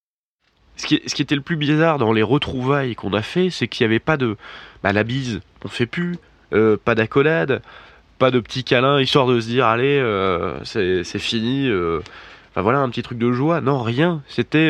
Ce 0.77 0.87
qui, 0.87 1.21
était 1.21 1.35
le 1.35 1.41
plus 1.41 1.55
bizarre 1.55 1.99
dans 1.99 2.11
les 2.11 2.23
retrouvailles 2.23 2.95
qu'on 2.95 3.13
a 3.13 3.21
fait, 3.21 3.49
c'est 3.49 3.67
qu'il 3.67 3.85
n'y 3.85 3.91
avait 3.93 3.99
pas 3.99 4.17
de 4.17 4.35
bah, 4.83 4.91
la 4.91 5.03
bise, 5.03 5.39
on 5.63 5.69
fait 5.69 5.85
plus, 5.85 6.17
pas 6.49 6.95
d'accolade, 6.95 7.61
pas 8.19 8.31
de 8.31 8.39
petits 8.39 8.63
câlins 8.63 8.99
histoire 8.99 9.25
de 9.25 9.39
se 9.39 9.47
dire 9.47 9.65
allez 9.65 10.01
c'est 10.65 11.19
fini, 11.19 11.69
voilà 12.55 12.79
un 12.79 12.89
petit 12.89 13.03
truc 13.03 13.17
de 13.17 13.31
joie, 13.31 13.61
non 13.61 13.81
rien, 13.81 14.21
c'était 14.27 14.69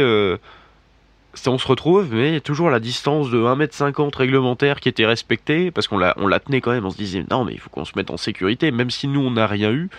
on 1.48 1.58
se 1.58 1.68
retrouve, 1.68 2.14
mais 2.14 2.40
toujours 2.40 2.70
la 2.70 2.80
distance 2.80 3.30
de 3.30 3.38
1m50 3.38 4.16
réglementaire 4.16 4.80
qui 4.80 4.90
était 4.90 5.06
respectée, 5.06 5.72
parce 5.72 5.88
qu'on 5.88 5.98
la, 5.98 6.14
tenait 6.40 6.62
quand 6.62 6.72
même, 6.72 6.86
on 6.86 6.90
se 6.90 6.98
disait 6.98 7.24
non 7.30 7.46
mais 7.46 7.54
il 7.54 7.60
faut 7.60 7.70
qu'on 7.70 7.86
se 7.86 7.94
mette 7.96 8.12
en 8.12 8.18
sécurité, 8.18 8.72
même 8.72 8.90
si 8.90 9.08
nous 9.08 9.22
on 9.22 9.32
n'a 9.32 9.48
rien 9.48 9.72
eu, 9.72 9.90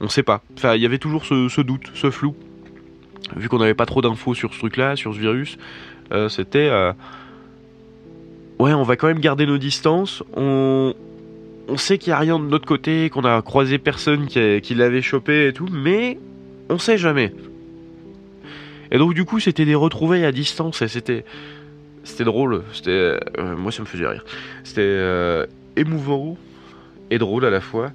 on 0.00 0.08
sait 0.08 0.22
pas. 0.22 0.42
Enfin, 0.56 0.74
il 0.74 0.82
y 0.82 0.86
avait 0.86 0.98
toujours 0.98 1.24
ce, 1.24 1.60
doute, 1.60 1.90
ce 1.94 2.10
flou. 2.10 2.34
Vu 3.36 3.48
qu'on 3.48 3.58
n'avait 3.58 3.74
pas 3.74 3.86
trop 3.86 4.02
d'infos 4.02 4.34
sur 4.34 4.52
ce 4.52 4.58
truc-là, 4.58 4.96
sur 4.96 5.14
ce 5.14 5.18
virus, 5.18 5.56
euh, 6.12 6.28
c'était... 6.28 6.68
Euh, 6.68 6.92
ouais, 8.58 8.74
on 8.74 8.82
va 8.82 8.96
quand 8.96 9.06
même 9.06 9.20
garder 9.20 9.46
nos 9.46 9.58
distances, 9.58 10.22
on, 10.36 10.94
on 11.68 11.76
sait 11.76 11.98
qu'il 11.98 12.10
n'y 12.10 12.14
a 12.14 12.18
rien 12.18 12.38
de 12.38 12.44
notre 12.44 12.66
côté, 12.66 13.08
qu'on 13.10 13.24
a 13.24 13.40
croisé 13.42 13.78
personne 13.78 14.26
qui, 14.26 14.60
qui 14.60 14.74
l'avait 14.74 15.02
chopé 15.02 15.48
et 15.48 15.52
tout, 15.52 15.68
mais 15.72 16.18
on 16.68 16.78
sait 16.78 16.98
jamais. 16.98 17.32
Et 18.94 18.98
donc 18.98 19.12
du 19.12 19.24
coup 19.24 19.40
c'était 19.40 19.64
des 19.64 19.74
retrouvailles 19.74 20.24
à 20.24 20.30
distance 20.30 20.80
et 20.80 20.86
c'était 20.86 21.24
c'était 22.04 22.22
drôle, 22.22 22.62
c'était 22.72 23.18
euh, 23.38 23.56
moi 23.56 23.72
ça 23.72 23.82
me 23.82 23.86
faisait 23.86 24.06
rire. 24.06 24.24
C'était 24.62 24.82
euh, 24.82 25.46
émouvant 25.74 26.36
et 27.10 27.18
drôle 27.18 27.44
à 27.44 27.50
la 27.50 27.60
fois. 27.60 27.90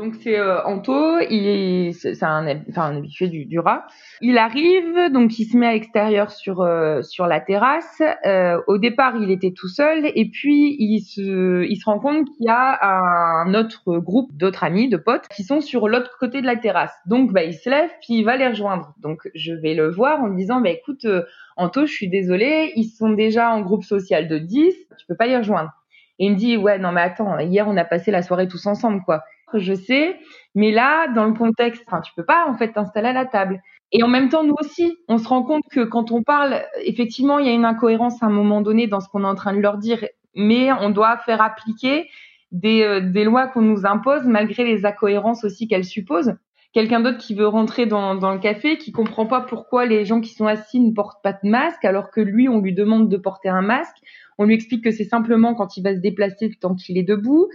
Donc 0.00 0.14
c'est 0.22 0.38
euh, 0.38 0.64
Anto, 0.64 1.18
il 1.28 1.92
c'est 1.92 2.22
un, 2.22 2.46
enfin, 2.70 2.84
un 2.84 2.96
habitué 2.96 3.28
du, 3.28 3.44
du 3.44 3.58
rat. 3.58 3.86
Il 4.22 4.38
arrive, 4.38 5.12
donc 5.12 5.38
il 5.38 5.44
se 5.44 5.56
met 5.58 5.66
à 5.66 5.72
l'extérieur 5.72 6.30
sur 6.30 6.62
euh, 6.62 7.02
sur 7.02 7.26
la 7.26 7.38
terrasse. 7.38 8.00
Euh, 8.24 8.58
au 8.66 8.78
départ, 8.78 9.16
il 9.16 9.30
était 9.30 9.52
tout 9.52 9.68
seul, 9.68 10.10
et 10.14 10.30
puis 10.30 10.74
il 10.78 11.00
se 11.00 11.66
il 11.68 11.76
se 11.76 11.84
rend 11.84 11.98
compte 11.98 12.26
qu'il 12.30 12.46
y 12.46 12.48
a 12.48 12.78
un 12.82 13.52
autre 13.54 13.98
groupe 13.98 14.30
d'autres 14.32 14.64
amis, 14.64 14.88
de 14.88 14.96
potes, 14.96 15.28
qui 15.28 15.44
sont 15.44 15.60
sur 15.60 15.86
l'autre 15.86 16.16
côté 16.18 16.40
de 16.40 16.46
la 16.46 16.56
terrasse. 16.56 16.94
Donc 17.06 17.32
bah 17.32 17.44
il 17.44 17.54
se 17.54 17.68
lève, 17.68 17.90
puis 18.00 18.20
il 18.20 18.24
va 18.24 18.38
les 18.38 18.48
rejoindre. 18.48 18.94
Donc 19.02 19.28
je 19.34 19.52
vais 19.52 19.74
le 19.74 19.90
voir 19.90 20.22
en 20.22 20.28
lui 20.28 20.36
disant 20.36 20.62
bah 20.62 20.70
écoute 20.70 21.04
euh, 21.04 21.24
Anto, 21.56 21.84
je 21.84 21.92
suis 21.92 22.08
désolée, 22.08 22.72
ils 22.74 22.88
sont 22.88 23.10
déjà 23.10 23.50
en 23.50 23.60
groupe 23.60 23.84
social 23.84 24.28
de 24.28 24.38
10, 24.38 24.74
tu 24.98 25.06
peux 25.06 25.16
pas 25.16 25.26
les 25.26 25.36
rejoindre. 25.36 25.70
Et 26.18 26.26
il 26.26 26.32
me 26.32 26.36
dit 26.36 26.56
ouais 26.56 26.78
non 26.78 26.90
mais 26.92 27.02
attends, 27.02 27.38
hier 27.38 27.68
on 27.68 27.76
a 27.76 27.84
passé 27.84 28.10
la 28.10 28.22
soirée 28.22 28.48
tous 28.48 28.66
ensemble 28.66 29.02
quoi 29.04 29.22
je 29.58 29.74
sais, 29.74 30.18
mais 30.54 30.70
là, 30.72 31.08
dans 31.08 31.24
le 31.24 31.34
contexte, 31.34 31.82
enfin, 31.86 32.00
tu 32.00 32.12
peux 32.14 32.24
pas 32.24 32.46
en 32.48 32.56
fait 32.56 32.72
t'installer 32.72 33.08
à 33.08 33.12
la 33.12 33.26
table. 33.26 33.60
Et 33.92 34.02
en 34.02 34.08
même 34.08 34.28
temps, 34.28 34.44
nous 34.44 34.54
aussi, 34.60 34.96
on 35.08 35.18
se 35.18 35.26
rend 35.26 35.42
compte 35.42 35.64
que 35.70 35.84
quand 35.84 36.12
on 36.12 36.22
parle, 36.22 36.62
effectivement, 36.84 37.38
il 37.38 37.46
y 37.46 37.48
a 37.48 37.52
une 37.52 37.64
incohérence 37.64 38.22
à 38.22 38.26
un 38.26 38.30
moment 38.30 38.60
donné 38.60 38.86
dans 38.86 39.00
ce 39.00 39.08
qu'on 39.08 39.24
est 39.24 39.28
en 39.28 39.34
train 39.34 39.52
de 39.52 39.60
leur 39.60 39.78
dire, 39.78 40.06
mais 40.36 40.70
on 40.72 40.90
doit 40.90 41.16
faire 41.18 41.42
appliquer 41.42 42.08
des, 42.52 42.82
euh, 42.82 43.24
lois 43.24 43.48
qu'on 43.48 43.62
nous 43.62 43.86
impose 43.86 44.24
malgré 44.24 44.64
les 44.64 44.86
incohérences 44.86 45.44
aussi 45.44 45.66
qu'elles 45.66 45.84
supposent. 45.84 46.34
Quelqu'un 46.72 47.00
d'autre 47.00 47.18
qui 47.18 47.34
veut 47.34 47.48
rentrer 47.48 47.86
dans, 47.86 48.14
dans 48.14 48.32
le 48.32 48.38
café, 48.38 48.78
qui 48.78 48.92
comprend 48.92 49.26
pas 49.26 49.40
pourquoi 49.40 49.86
les 49.86 50.04
gens 50.04 50.20
qui 50.20 50.32
sont 50.34 50.46
assis 50.46 50.78
ne 50.78 50.92
portent 50.92 51.22
pas 51.22 51.32
de 51.32 51.48
masque, 51.48 51.84
alors 51.84 52.10
que 52.10 52.20
lui, 52.20 52.48
on 52.48 52.60
lui 52.60 52.72
demande 52.72 53.08
de 53.08 53.16
porter 53.16 53.48
un 53.48 53.62
masque. 53.62 53.96
On 54.38 54.44
lui 54.44 54.54
explique 54.54 54.84
que 54.84 54.92
c'est 54.92 55.04
simplement 55.04 55.54
quand 55.54 55.76
il 55.76 55.82
va 55.82 55.94
se 55.94 56.00
déplacer 56.00 56.50
tant 56.60 56.76
qu'il 56.76 56.96
est 56.96 57.02
debout 57.02 57.48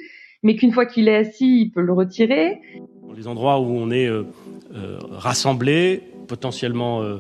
mais 0.45 0.55
qu'une 0.55 0.71
fois 0.71 0.85
qu'il 0.85 1.07
est 1.07 1.15
assis, 1.15 1.61
il 1.61 1.71
peut 1.71 1.81
le 1.81 1.91
retirer. 1.91 2.61
Dans 3.01 3.13
les 3.13 3.27
endroits 3.27 3.59
où 3.59 3.65
on 3.65 3.89
est 3.89 4.05
euh, 4.05 4.27
euh, 4.75 4.99
rassemblé, 5.09 6.03
potentiellement 6.27 7.01
euh, 7.01 7.17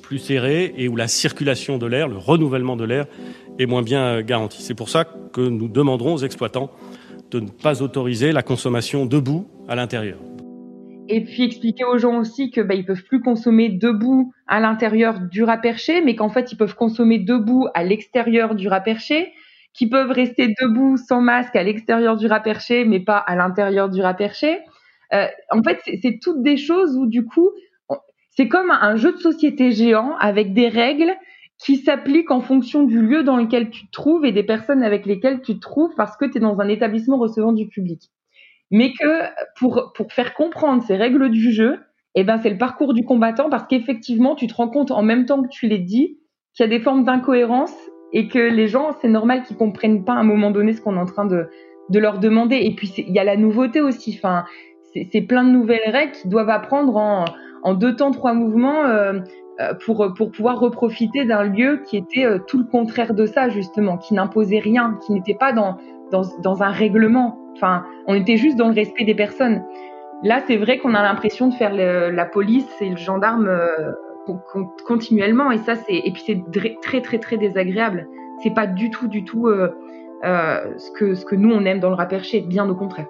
plus 0.00 0.18
serré, 0.18 0.72
et 0.76 0.86
où 0.86 0.94
la 0.94 1.08
circulation 1.08 1.76
de 1.78 1.86
l'air, 1.86 2.06
le 2.06 2.16
renouvellement 2.16 2.76
de 2.76 2.84
l'air, 2.84 3.06
est 3.58 3.66
moins 3.66 3.82
bien 3.82 4.22
garanti. 4.22 4.62
C'est 4.62 4.76
pour 4.76 4.90
ça 4.90 5.04
que 5.04 5.40
nous 5.40 5.66
demanderons 5.66 6.14
aux 6.14 6.18
exploitants 6.18 6.70
de 7.32 7.40
ne 7.40 7.48
pas 7.48 7.82
autoriser 7.82 8.30
la 8.30 8.44
consommation 8.44 9.06
debout 9.06 9.48
à 9.66 9.74
l'intérieur. 9.74 10.18
Et 11.08 11.24
puis 11.24 11.42
expliquer 11.42 11.82
aux 11.84 11.98
gens 11.98 12.16
aussi 12.20 12.52
que 12.52 12.60
bah, 12.60 12.74
ils 12.74 12.84
peuvent 12.84 13.02
plus 13.02 13.20
consommer 13.20 13.70
debout 13.70 14.32
à 14.46 14.60
l'intérieur 14.60 15.18
du 15.18 15.42
rat 15.42 15.58
perché, 15.58 16.00
mais 16.00 16.14
qu'en 16.14 16.28
fait 16.28 16.52
ils 16.52 16.56
peuvent 16.56 16.76
consommer 16.76 17.18
debout 17.18 17.66
à 17.74 17.82
l'extérieur 17.82 18.54
du 18.54 18.68
rat 18.68 18.82
perché, 18.82 19.32
qui 19.74 19.88
peuvent 19.88 20.10
rester 20.10 20.54
debout 20.60 20.96
sans 20.96 21.20
masque 21.20 21.54
à 21.56 21.62
l'extérieur 21.62 22.16
du 22.16 22.26
rat 22.26 22.40
perché, 22.40 22.84
mais 22.84 23.00
pas 23.00 23.18
à 23.18 23.36
l'intérieur 23.36 23.88
du 23.88 24.00
rat 24.00 24.14
perché. 24.14 24.58
Euh, 25.12 25.26
en 25.50 25.62
fait, 25.62 25.80
c'est 26.02 26.18
toutes 26.20 26.42
des 26.42 26.56
choses 26.56 26.96
où 26.96 27.06
du 27.06 27.24
coup, 27.24 27.50
c'est 28.30 28.48
comme 28.48 28.70
un 28.70 28.96
jeu 28.96 29.12
de 29.12 29.18
société 29.18 29.72
géant 29.72 30.16
avec 30.18 30.52
des 30.52 30.68
règles 30.68 31.14
qui 31.58 31.76
s'appliquent 31.76 32.30
en 32.30 32.40
fonction 32.40 32.84
du 32.84 33.02
lieu 33.02 33.24
dans 33.24 33.36
lequel 33.36 33.70
tu 33.70 33.86
te 33.86 33.90
trouves 33.90 34.24
et 34.24 34.32
des 34.32 34.44
personnes 34.44 34.82
avec 34.82 35.06
lesquelles 35.06 35.42
tu 35.42 35.54
te 35.54 35.60
trouves 35.60 35.92
parce 35.96 36.16
que 36.16 36.24
tu 36.24 36.38
es 36.38 36.40
dans 36.40 36.60
un 36.60 36.68
établissement 36.68 37.18
recevant 37.18 37.52
du 37.52 37.66
public. 37.66 38.10
Mais 38.70 38.92
que 38.92 39.22
pour, 39.58 39.92
pour 39.94 40.12
faire 40.12 40.34
comprendre 40.34 40.82
ces 40.82 40.96
règles 40.96 41.30
du 41.30 41.52
jeu, 41.52 41.80
eh 42.14 42.24
ben, 42.24 42.38
c'est 42.38 42.50
le 42.50 42.58
parcours 42.58 42.94
du 42.94 43.04
combattant 43.04 43.50
parce 43.50 43.66
qu'effectivement, 43.66 44.34
tu 44.34 44.46
te 44.46 44.54
rends 44.54 44.68
compte 44.68 44.90
en 44.90 45.02
même 45.02 45.26
temps 45.26 45.42
que 45.42 45.48
tu 45.48 45.66
les 45.66 45.78
dis 45.78 46.20
qu'il 46.54 46.64
y 46.64 46.66
a 46.66 46.68
des 46.68 46.80
formes 46.80 47.04
d'incohérence 47.04 47.74
et 48.12 48.28
que 48.28 48.38
les 48.38 48.68
gens, 48.68 48.90
c'est 49.00 49.08
normal 49.08 49.42
qu'ils 49.42 49.56
comprennent 49.56 50.04
pas 50.04 50.14
à 50.14 50.18
un 50.18 50.24
moment 50.24 50.50
donné 50.50 50.72
ce 50.72 50.80
qu'on 50.80 50.96
est 50.96 51.00
en 51.00 51.06
train 51.06 51.26
de, 51.26 51.48
leur 51.92 52.18
demander. 52.18 52.56
Et 52.56 52.74
puis 52.74 52.92
il 52.96 53.12
y 53.12 53.18
a 53.18 53.24
la 53.24 53.36
nouveauté 53.36 53.80
aussi. 53.80 54.18
Enfin, 54.18 54.44
c'est 55.12 55.20
plein 55.22 55.44
de 55.44 55.50
nouvelles 55.50 55.88
règles 55.90 56.12
qu'ils 56.12 56.30
doivent 56.30 56.50
apprendre 56.50 56.96
en, 56.96 57.74
deux 57.74 57.96
temps, 57.96 58.10
trois 58.10 58.32
mouvements 58.32 58.84
euh, 58.86 59.20
euh, 59.60 59.74
pour 59.84 60.30
pouvoir 60.30 60.58
reprofiter 60.58 61.24
d'un 61.24 61.44
lieu 61.44 61.82
qui 61.84 61.96
était 61.96 62.24
euh, 62.24 62.38
tout 62.38 62.58
le 62.58 62.64
contraire 62.64 63.12
de 63.14 63.26
ça 63.26 63.48
justement, 63.48 63.98
qui 63.98 64.14
n'imposait 64.14 64.60
rien, 64.60 64.98
qui 65.04 65.12
n'était 65.12 65.34
pas 65.34 65.52
dans, 65.52 65.76
un 66.62 66.70
règlement. 66.70 67.38
Enfin, 67.54 67.84
on 68.06 68.14
était 68.14 68.36
juste 68.36 68.56
dans 68.56 68.68
le 68.68 68.74
respect 68.74 69.04
des 69.04 69.14
personnes. 69.14 69.62
Là, 70.22 70.40
c'est 70.46 70.56
vrai 70.56 70.78
qu'on 70.78 70.94
a 70.94 71.02
l'impression 71.02 71.48
de 71.48 71.54
faire 71.54 71.72
la 71.74 72.24
police 72.24 72.68
et 72.80 72.88
le 72.88 72.96
gendarme 72.96 73.48
continuellement 74.86 75.50
et 75.50 75.58
ça 75.58 75.74
c'est 75.76 75.96
et 75.96 76.12
puis 76.12 76.22
c'est 76.26 76.42
très 76.82 77.00
très 77.00 77.18
très 77.18 77.36
désagréable. 77.36 78.08
C'est 78.42 78.54
pas 78.54 78.66
du 78.66 78.90
tout 78.90 79.08
du 79.08 79.24
tout 79.24 79.48
euh, 79.48 79.70
euh, 80.24 80.78
ce 80.78 80.90
que 80.92 81.14
ce 81.14 81.24
que 81.24 81.34
nous 81.34 81.50
on 81.50 81.64
aime 81.64 81.80
dans 81.80 81.88
le 81.88 81.94
rap 81.94 82.10
perché, 82.10 82.40
bien 82.40 82.68
au 82.68 82.74
contraire. 82.74 83.06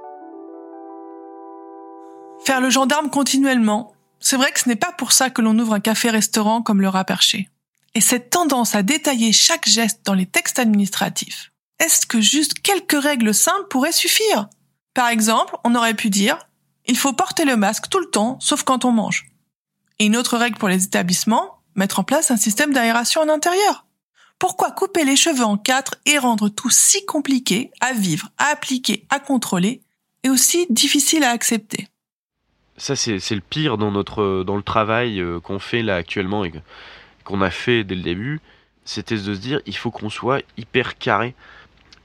Faire 2.45 2.61
le 2.61 2.71
gendarme 2.71 3.11
continuellement, 3.11 3.93
c'est 4.21 4.37
vrai 4.37 4.51
que 4.53 4.61
ce 4.61 4.69
n'est 4.69 4.77
pas 4.77 4.93
pour 4.97 5.13
ça 5.13 5.31
que 5.31 5.43
l'on 5.43 5.59
ouvre 5.59 5.75
un 5.75 5.81
café-restaurant 5.81 6.63
comme 6.63 6.81
le 6.81 6.89
rap 6.89 7.09
perché. 7.09 7.49
Et 7.95 8.01
cette 8.01 8.31
tendance 8.31 8.75
à 8.75 8.83
détailler 8.83 9.33
chaque 9.33 9.67
geste 9.67 10.01
dans 10.05 10.15
les 10.15 10.27
textes 10.27 10.59
administratifs, 10.59 11.53
est-ce 11.81 12.07
que 12.07 12.21
juste 12.21 12.61
quelques 12.61 13.01
règles 13.01 13.35
simples 13.35 13.67
pourraient 13.71 13.93
suffire? 13.93 14.49
Par 14.95 15.09
exemple, 15.09 15.57
on 15.65 15.75
aurait 15.75 15.95
pu 15.95 16.11
dire 16.11 16.39
il 16.87 16.97
faut 16.97 17.13
porter 17.13 17.45
le 17.45 17.57
masque 17.57 17.89
tout 17.91 18.01
le 18.01 18.11
temps, 18.11 18.39
sauf 18.41 18.63
quand 18.63 18.85
on 18.85 18.93
mange. 18.93 19.27
Et 19.99 20.07
une 20.07 20.17
autre 20.17 20.37
règle 20.37 20.59
pour 20.59 20.69
les 20.69 20.85
établissements, 20.85 21.61
mettre 21.75 21.99
en 21.99 22.05
place 22.05 22.31
un 22.31 22.37
système 22.37 22.73
d'aération 22.73 23.21
en 23.21 23.29
intérieur. 23.29 23.87
Pourquoi 24.39 24.71
couper 24.71 25.05
les 25.05 25.17
cheveux 25.17 25.45
en 25.45 25.57
quatre 25.57 25.97
et 26.07 26.19
rendre 26.19 26.49
tout 26.49 26.71
si 26.71 27.05
compliqué 27.05 27.73
à 27.81 27.93
vivre, 27.93 28.29
à 28.39 28.47
appliquer, 28.47 29.05
à 29.11 29.19
contrôler, 29.19 29.83
et 30.23 30.31
aussi 30.31 30.67
difficile 30.71 31.25
à 31.25 31.31
accepter? 31.31 31.89
Ça, 32.77 32.95
c'est 32.95 33.19
le 33.31 33.41
pire 33.41 33.77
dans, 33.77 33.91
notre, 33.91 34.45
dans 34.45 34.57
le 34.57 34.63
travail 34.63 35.21
euh, 35.21 35.41
qu'on 35.41 35.59
fait 35.59 35.83
là 35.83 35.97
actuellement 35.97 36.45
et 36.45 36.53
qu'on 37.25 37.41
a 37.43 37.51
fait 37.51 37.83
dès 37.83 37.97
le 37.97 38.03
début. 38.03 38.41
C'était 38.85 39.17
de 39.17 39.35
se 39.35 39.41
dire, 39.41 39.61
il 39.67 39.77
faut 39.77 39.91
qu'on 39.91 40.11
soit 40.11 40.43
hyper 40.57 40.97
carré. 40.97 41.35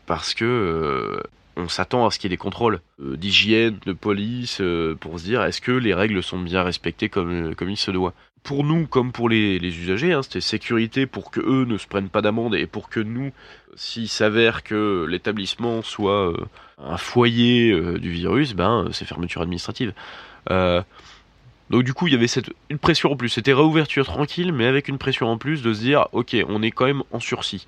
Parce 0.08 0.34
que 0.34 0.44
euh, 0.44 1.22
on 1.55 1.67
s'attend 1.67 2.05
à 2.05 2.12
ce 2.12 2.19
qu'il 2.19 2.29
y 2.29 2.33
ait 2.33 2.36
des 2.36 2.41
contrôles 2.41 2.81
euh, 3.01 3.15
d'hygiène, 3.15 3.77
de 3.86 3.93
police, 3.93 4.60
euh, 4.62 4.95
pour 4.95 5.19
se 5.19 5.25
dire 5.25 5.43
est-ce 5.43 5.62
que 5.62 5.72
les 5.72 5.93
règles 5.93 6.24
sont 6.24 6.39
bien 6.39 6.63
respectées 6.63 7.10
comme, 7.10 7.31
euh, 7.51 7.69
il 7.69 7.77
se 7.77 7.91
doit? 7.91 8.13
Pour 8.43 8.63
nous, 8.63 8.88
comme 8.88 9.12
pour 9.12 9.29
les, 9.29 9.57
usagers, 9.57 10.12
hein, 10.12 10.22
c'était 10.22 10.41
sécurité 10.41 11.05
pour 11.05 11.31
que 11.31 11.39
eux 11.39 11.65
ne 11.65 11.77
se 11.77 11.88
prennent 11.88 12.10
pas 12.10 12.22
d'amende 12.22 12.55
et 12.55 12.67
pour 12.67 12.89
que 12.89 13.00
nous, 13.00 13.31
s'il 13.75 14.10
s'avère 14.10 14.63
que 14.63 15.05
l'établissement 15.10 15.81
soit 15.81 16.33
un 16.77 16.98
foyer 16.98 17.74
du 18.00 18.12
virus, 18.12 18.53
ben 18.53 18.89
c'est 18.91 19.05
fermeture 19.05 19.41
administrative. 19.41 19.93
donc 20.50 21.83
du 21.83 21.93
coup, 21.93 22.07
il 22.07 22.13
y 22.13 22.17
avait 22.17 22.27
cette, 22.27 22.51
une 22.69 22.79
pression 22.79 23.13
en 23.13 23.15
plus. 23.15 23.29
C'était 23.29 23.53
réouverture 23.53 24.05
tranquille, 24.05 24.51
mais 24.51 24.65
avec 24.65 24.89
une 24.89 24.98
pression 24.98 25.29
en 25.29 25.38
plus 25.38 25.62
de 25.62 25.74
se 25.74 25.79
dire 25.79 26.10
ok, 26.12 26.36
on 26.50 26.62
est 26.62 26.72
quand 26.72 26.86
même 26.86 27.03
en 27.12 27.22
sursis. 27.22 27.65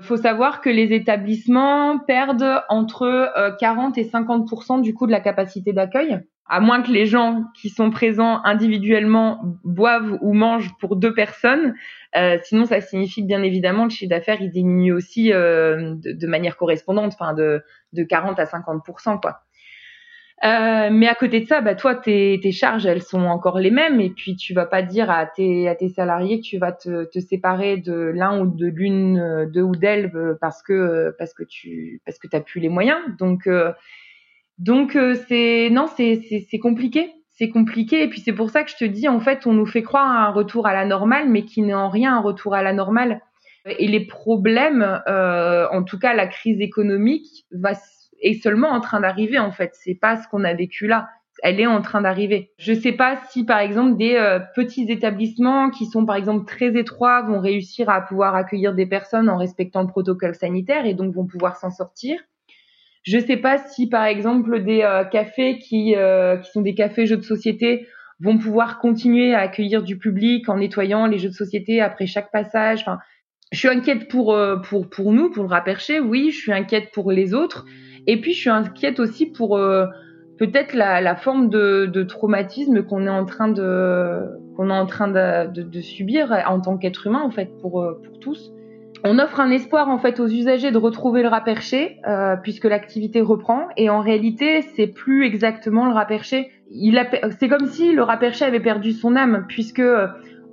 Faut 0.00 0.16
savoir 0.16 0.60
que 0.60 0.70
les 0.70 0.92
établissements 0.92 1.98
perdent 1.98 2.62
entre 2.68 3.32
40 3.58 3.98
euh, 3.98 4.00
et 4.00 4.04
50 4.04 4.80
du 4.80 4.94
coût 4.94 5.06
de 5.06 5.12
la 5.12 5.20
capacité 5.20 5.72
d'accueil, 5.72 6.20
à 6.46 6.60
moins 6.60 6.82
que 6.82 6.92
les 6.92 7.04
gens 7.04 7.44
qui 7.60 7.68
sont 7.68 7.90
présents 7.90 8.40
individuellement 8.44 9.40
boivent 9.64 10.16
ou 10.20 10.34
mangent 10.34 10.72
pour 10.78 10.94
deux 10.94 11.12
personnes. 11.12 11.74
Euh, 12.16 12.38
sinon, 12.44 12.64
ça 12.64 12.80
signifie 12.80 13.22
que 13.22 13.26
bien 13.26 13.42
évidemment 13.42 13.84
le 13.84 13.90
chiffre 13.90 14.10
d'affaires 14.10 14.40
il 14.40 14.50
diminue 14.50 14.92
aussi 14.92 15.32
euh, 15.32 15.94
de, 15.96 16.12
de, 16.12 16.26
manière 16.28 16.56
correspondante, 16.56 17.12
enfin 17.14 17.34
de, 17.34 17.62
de 17.92 18.04
40 18.04 18.38
à 18.38 18.44
50% 18.44 19.20
quoi. 19.20 19.40
Euh, 20.44 20.88
mais 20.92 21.08
à 21.08 21.16
côté 21.16 21.40
de 21.40 21.46
ça, 21.46 21.60
bah 21.60 21.74
toi, 21.74 21.96
tes, 21.96 22.40
charges, 22.52 22.86
elles 22.86 23.02
sont 23.02 23.22
encore 23.22 23.58
les 23.58 23.70
mêmes. 23.70 24.00
Et 24.00 24.10
puis, 24.10 24.36
tu 24.36 24.54
vas 24.54 24.66
pas 24.66 24.82
dire 24.82 25.10
à 25.10 25.26
tes, 25.26 25.88
salariés 25.94 26.40
que 26.40 26.44
tu 26.44 26.58
vas 26.58 26.72
te, 26.72 27.18
séparer 27.18 27.76
de 27.76 28.12
l'un 28.14 28.40
ou 28.40 28.46
de 28.46 28.66
l'une, 28.66 29.18
euh, 29.18 29.46
de 29.46 29.62
ou 29.62 29.74
d'elle, 29.74 30.12
euh, 30.14 30.34
parce 30.40 30.62
que 30.62 31.14
parce 31.18 31.34
que 31.34 31.42
tu 31.42 32.00
parce 32.06 32.18
que 32.18 32.28
t'as 32.28 32.40
plus 32.40 32.60
les 32.60 32.68
moyens. 32.68 33.00
Donc 33.18 33.48
donc 34.58 34.96
c'est 35.28 35.68
non, 35.70 35.86
c'est 35.96 36.20
c'est 36.48 36.58
compliqué. 36.58 37.12
C'est 37.30 37.50
compliqué. 37.50 38.02
Et 38.02 38.08
puis 38.08 38.20
c'est 38.20 38.32
pour 38.32 38.50
ça 38.50 38.64
que 38.64 38.70
je 38.70 38.76
te 38.76 38.84
dis, 38.84 39.08
en 39.08 39.20
fait, 39.20 39.46
on 39.46 39.52
nous 39.52 39.66
fait 39.66 39.82
croire 39.82 40.08
à 40.08 40.26
un 40.26 40.30
retour 40.30 40.66
à 40.66 40.72
la 40.74 40.84
normale, 40.84 41.28
mais 41.28 41.44
qui 41.44 41.62
n'est 41.62 41.74
en 41.74 41.88
rien 41.88 42.16
un 42.16 42.20
retour 42.20 42.54
à 42.54 42.62
la 42.62 42.72
normale. 42.72 43.22
Et 43.66 43.86
les 43.88 44.06
problèmes, 44.06 45.02
en 45.06 45.82
tout 45.82 45.98
cas 45.98 46.14
la 46.14 46.26
crise 46.26 46.60
économique, 46.60 47.44
va 47.52 47.74
est 48.20 48.42
seulement 48.42 48.68
en 48.68 48.80
train 48.80 49.00
d'arriver 49.00 49.38
en 49.38 49.52
fait. 49.52 49.72
C'est 49.74 49.94
pas 49.94 50.16
ce 50.16 50.28
qu'on 50.28 50.44
a 50.44 50.54
vécu 50.54 50.86
là. 50.86 51.08
Elle 51.42 51.60
est 51.60 51.66
en 51.66 51.80
train 51.82 52.00
d'arriver. 52.00 52.50
Je 52.58 52.72
sais 52.72 52.92
pas 52.92 53.16
si 53.30 53.44
par 53.44 53.60
exemple 53.60 53.96
des 53.96 54.16
euh, 54.16 54.40
petits 54.56 54.90
établissements 54.90 55.70
qui 55.70 55.86
sont 55.86 56.04
par 56.04 56.16
exemple 56.16 56.46
très 56.46 56.76
étroits 56.76 57.22
vont 57.22 57.40
réussir 57.40 57.88
à 57.88 58.00
pouvoir 58.00 58.34
accueillir 58.34 58.74
des 58.74 58.86
personnes 58.86 59.28
en 59.28 59.36
respectant 59.36 59.82
le 59.82 59.88
protocole 59.88 60.34
sanitaire 60.34 60.84
et 60.84 60.94
donc 60.94 61.14
vont 61.14 61.26
pouvoir 61.26 61.56
s'en 61.56 61.70
sortir. 61.70 62.18
Je 63.04 63.18
sais 63.18 63.36
pas 63.36 63.58
si 63.58 63.88
par 63.88 64.04
exemple 64.04 64.64
des 64.64 64.82
euh, 64.82 65.04
cafés 65.04 65.58
qui 65.58 65.94
euh, 65.96 66.38
qui 66.38 66.50
sont 66.50 66.62
des 66.62 66.74
cafés 66.74 67.06
jeux 67.06 67.16
de 67.16 67.22
société 67.22 67.86
vont 68.20 68.36
pouvoir 68.36 68.80
continuer 68.80 69.34
à 69.34 69.40
accueillir 69.40 69.82
du 69.82 69.96
public 69.96 70.48
en 70.48 70.56
nettoyant 70.56 71.06
les 71.06 71.18
jeux 71.18 71.28
de 71.28 71.34
société 71.34 71.80
après 71.80 72.06
chaque 72.06 72.32
passage. 72.32 72.84
Je 73.52 73.58
suis 73.58 73.68
inquiète 73.68 74.08
pour 74.08 74.36
pour 74.68 74.88
pour 74.88 75.12
nous, 75.12 75.30
pour 75.30 75.44
le 75.44 75.48
rapercher. 75.48 76.00
Oui, 76.00 76.30
je 76.30 76.38
suis 76.38 76.52
inquiète 76.52 76.90
pour 76.92 77.10
les 77.12 77.34
autres. 77.34 77.64
Et 78.06 78.20
puis 78.20 78.32
je 78.32 78.40
suis 78.40 78.50
inquiète 78.50 79.00
aussi 79.00 79.26
pour 79.26 79.56
euh, 79.56 79.86
peut-être 80.38 80.72
la, 80.72 81.00
la, 81.00 81.14
forme 81.14 81.50
de, 81.50 81.86
de 81.86 82.02
traumatisme 82.02 82.82
qu'on 82.82 83.06
est 83.06 83.10
en 83.10 83.26
train 83.26 83.48
de 83.48 84.22
qu'on 84.56 84.70
est 84.70 84.78
en 84.78 84.86
train 84.86 85.08
de, 85.08 85.52
de, 85.52 85.62
de 85.62 85.80
subir 85.80 86.32
en 86.46 86.60
tant 86.60 86.78
qu'être 86.78 87.06
humain 87.06 87.22
en 87.22 87.30
fait 87.30 87.50
pour 87.60 87.84
pour 88.02 88.18
tous. 88.18 88.52
On 89.04 89.18
offre 89.18 89.40
un 89.40 89.50
espoir 89.50 89.88
en 89.88 89.98
fait 89.98 90.18
aux 90.18 90.26
usagers 90.26 90.70
de 90.70 90.78
retrouver 90.78 91.22
le 91.22 91.28
rat 91.28 91.42
perché 91.42 91.98
euh, 92.08 92.36
puisque 92.36 92.64
l'activité 92.64 93.20
reprend 93.20 93.68
et 93.76 93.90
en 93.90 94.00
réalité 94.00 94.62
c'est 94.74 94.88
plus 94.88 95.24
exactement 95.24 95.86
le 95.86 95.92
rat 95.92 96.06
perché. 96.06 96.50
Il 96.70 97.00
c'est 97.38 97.48
comme 97.48 97.66
si 97.66 97.92
le 97.92 98.02
rat 98.02 98.16
perché 98.16 98.44
avait 98.44 98.60
perdu 98.60 98.92
son 98.92 99.16
âme 99.16 99.44
puisque 99.48 99.82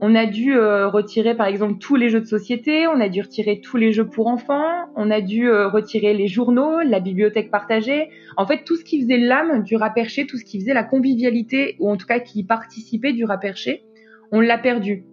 on 0.02 0.14
a 0.16 0.26
dû 0.26 0.56
euh, 0.56 0.88
retirer 0.88 1.36
par 1.36 1.48
exemple 1.48 1.78
tous 1.80 1.96
les 1.96 2.10
jeux 2.10 2.20
de 2.20 2.26
société, 2.26 2.88
on 2.88 3.00
a 3.00 3.08
dû 3.08 3.22
retirer 3.22 3.62
tous 3.62 3.78
les 3.78 3.94
jeux 3.94 4.06
pour 4.06 4.28
enfants, 4.28 4.90
on 4.96 5.10
a 5.10 5.22
dû 5.22 5.48
euh, 5.48 5.70
retirer 5.70 6.14
les 6.14 6.28
journaux, 6.28 6.82
la 6.82 7.00
bibliothèque 7.00 7.50
partagée. 7.50 8.10
En 8.36 8.46
fait, 8.46 8.64
tout 8.66 8.76
ce 8.76 8.84
qui 8.84 9.02
faisait 9.02 9.18
l'âme 9.18 9.64
du 9.64 9.76
raperché, 9.78 10.28
tout 10.28 10.38
ce 10.38 10.44
qui 10.44 10.60
faisait 10.60 10.74
la 10.74 10.84
convivialité, 10.84 11.78
ou 11.80 11.90
en 11.90 11.98
tout 11.98 12.06
cas 12.06 12.20
qui 12.20 12.44
participait 12.44 13.14
du 13.14 13.24
raperché, 13.24 13.84
on 14.32 14.42
l'a 14.42 14.58
perdu. 14.58 15.06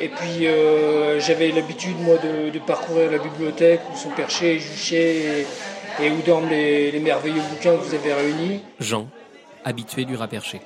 Et 0.00 0.08
puis 0.08 0.46
euh, 0.46 1.20
j'avais 1.20 1.50
l'habitude 1.52 1.96
moi 2.02 2.16
de, 2.16 2.58
parcourir 2.58 3.12
la 3.12 3.18
bibliothèque 3.18 3.80
où 3.92 3.96
sont 3.96 4.10
perchés 4.10 4.54
et 4.54 4.58
juchés 4.58 5.46
et, 6.02 6.10
où 6.10 6.22
dorment 6.26 6.48
les, 6.48 6.90
les 6.90 7.00
merveilleux 7.00 7.42
bouquins 7.50 7.76
que 7.76 7.82
vous 7.82 7.94
avez 7.94 8.12
réunis. 8.12 8.60
Jean, 8.80 9.08
habitué 9.64 10.04
du 10.04 10.16
raperché. 10.16 10.60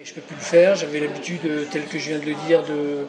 Et 0.00 0.04
je 0.06 0.14
peux 0.14 0.22
plus 0.22 0.36
le 0.36 0.40
faire. 0.40 0.76
J'avais 0.76 0.98
l'habitude, 0.98 1.40
euh, 1.44 1.66
tel 1.70 1.84
que 1.84 1.98
je 1.98 2.08
viens 2.08 2.18
de 2.18 2.24
le 2.24 2.34
dire, 2.46 2.62
de, 2.62 3.04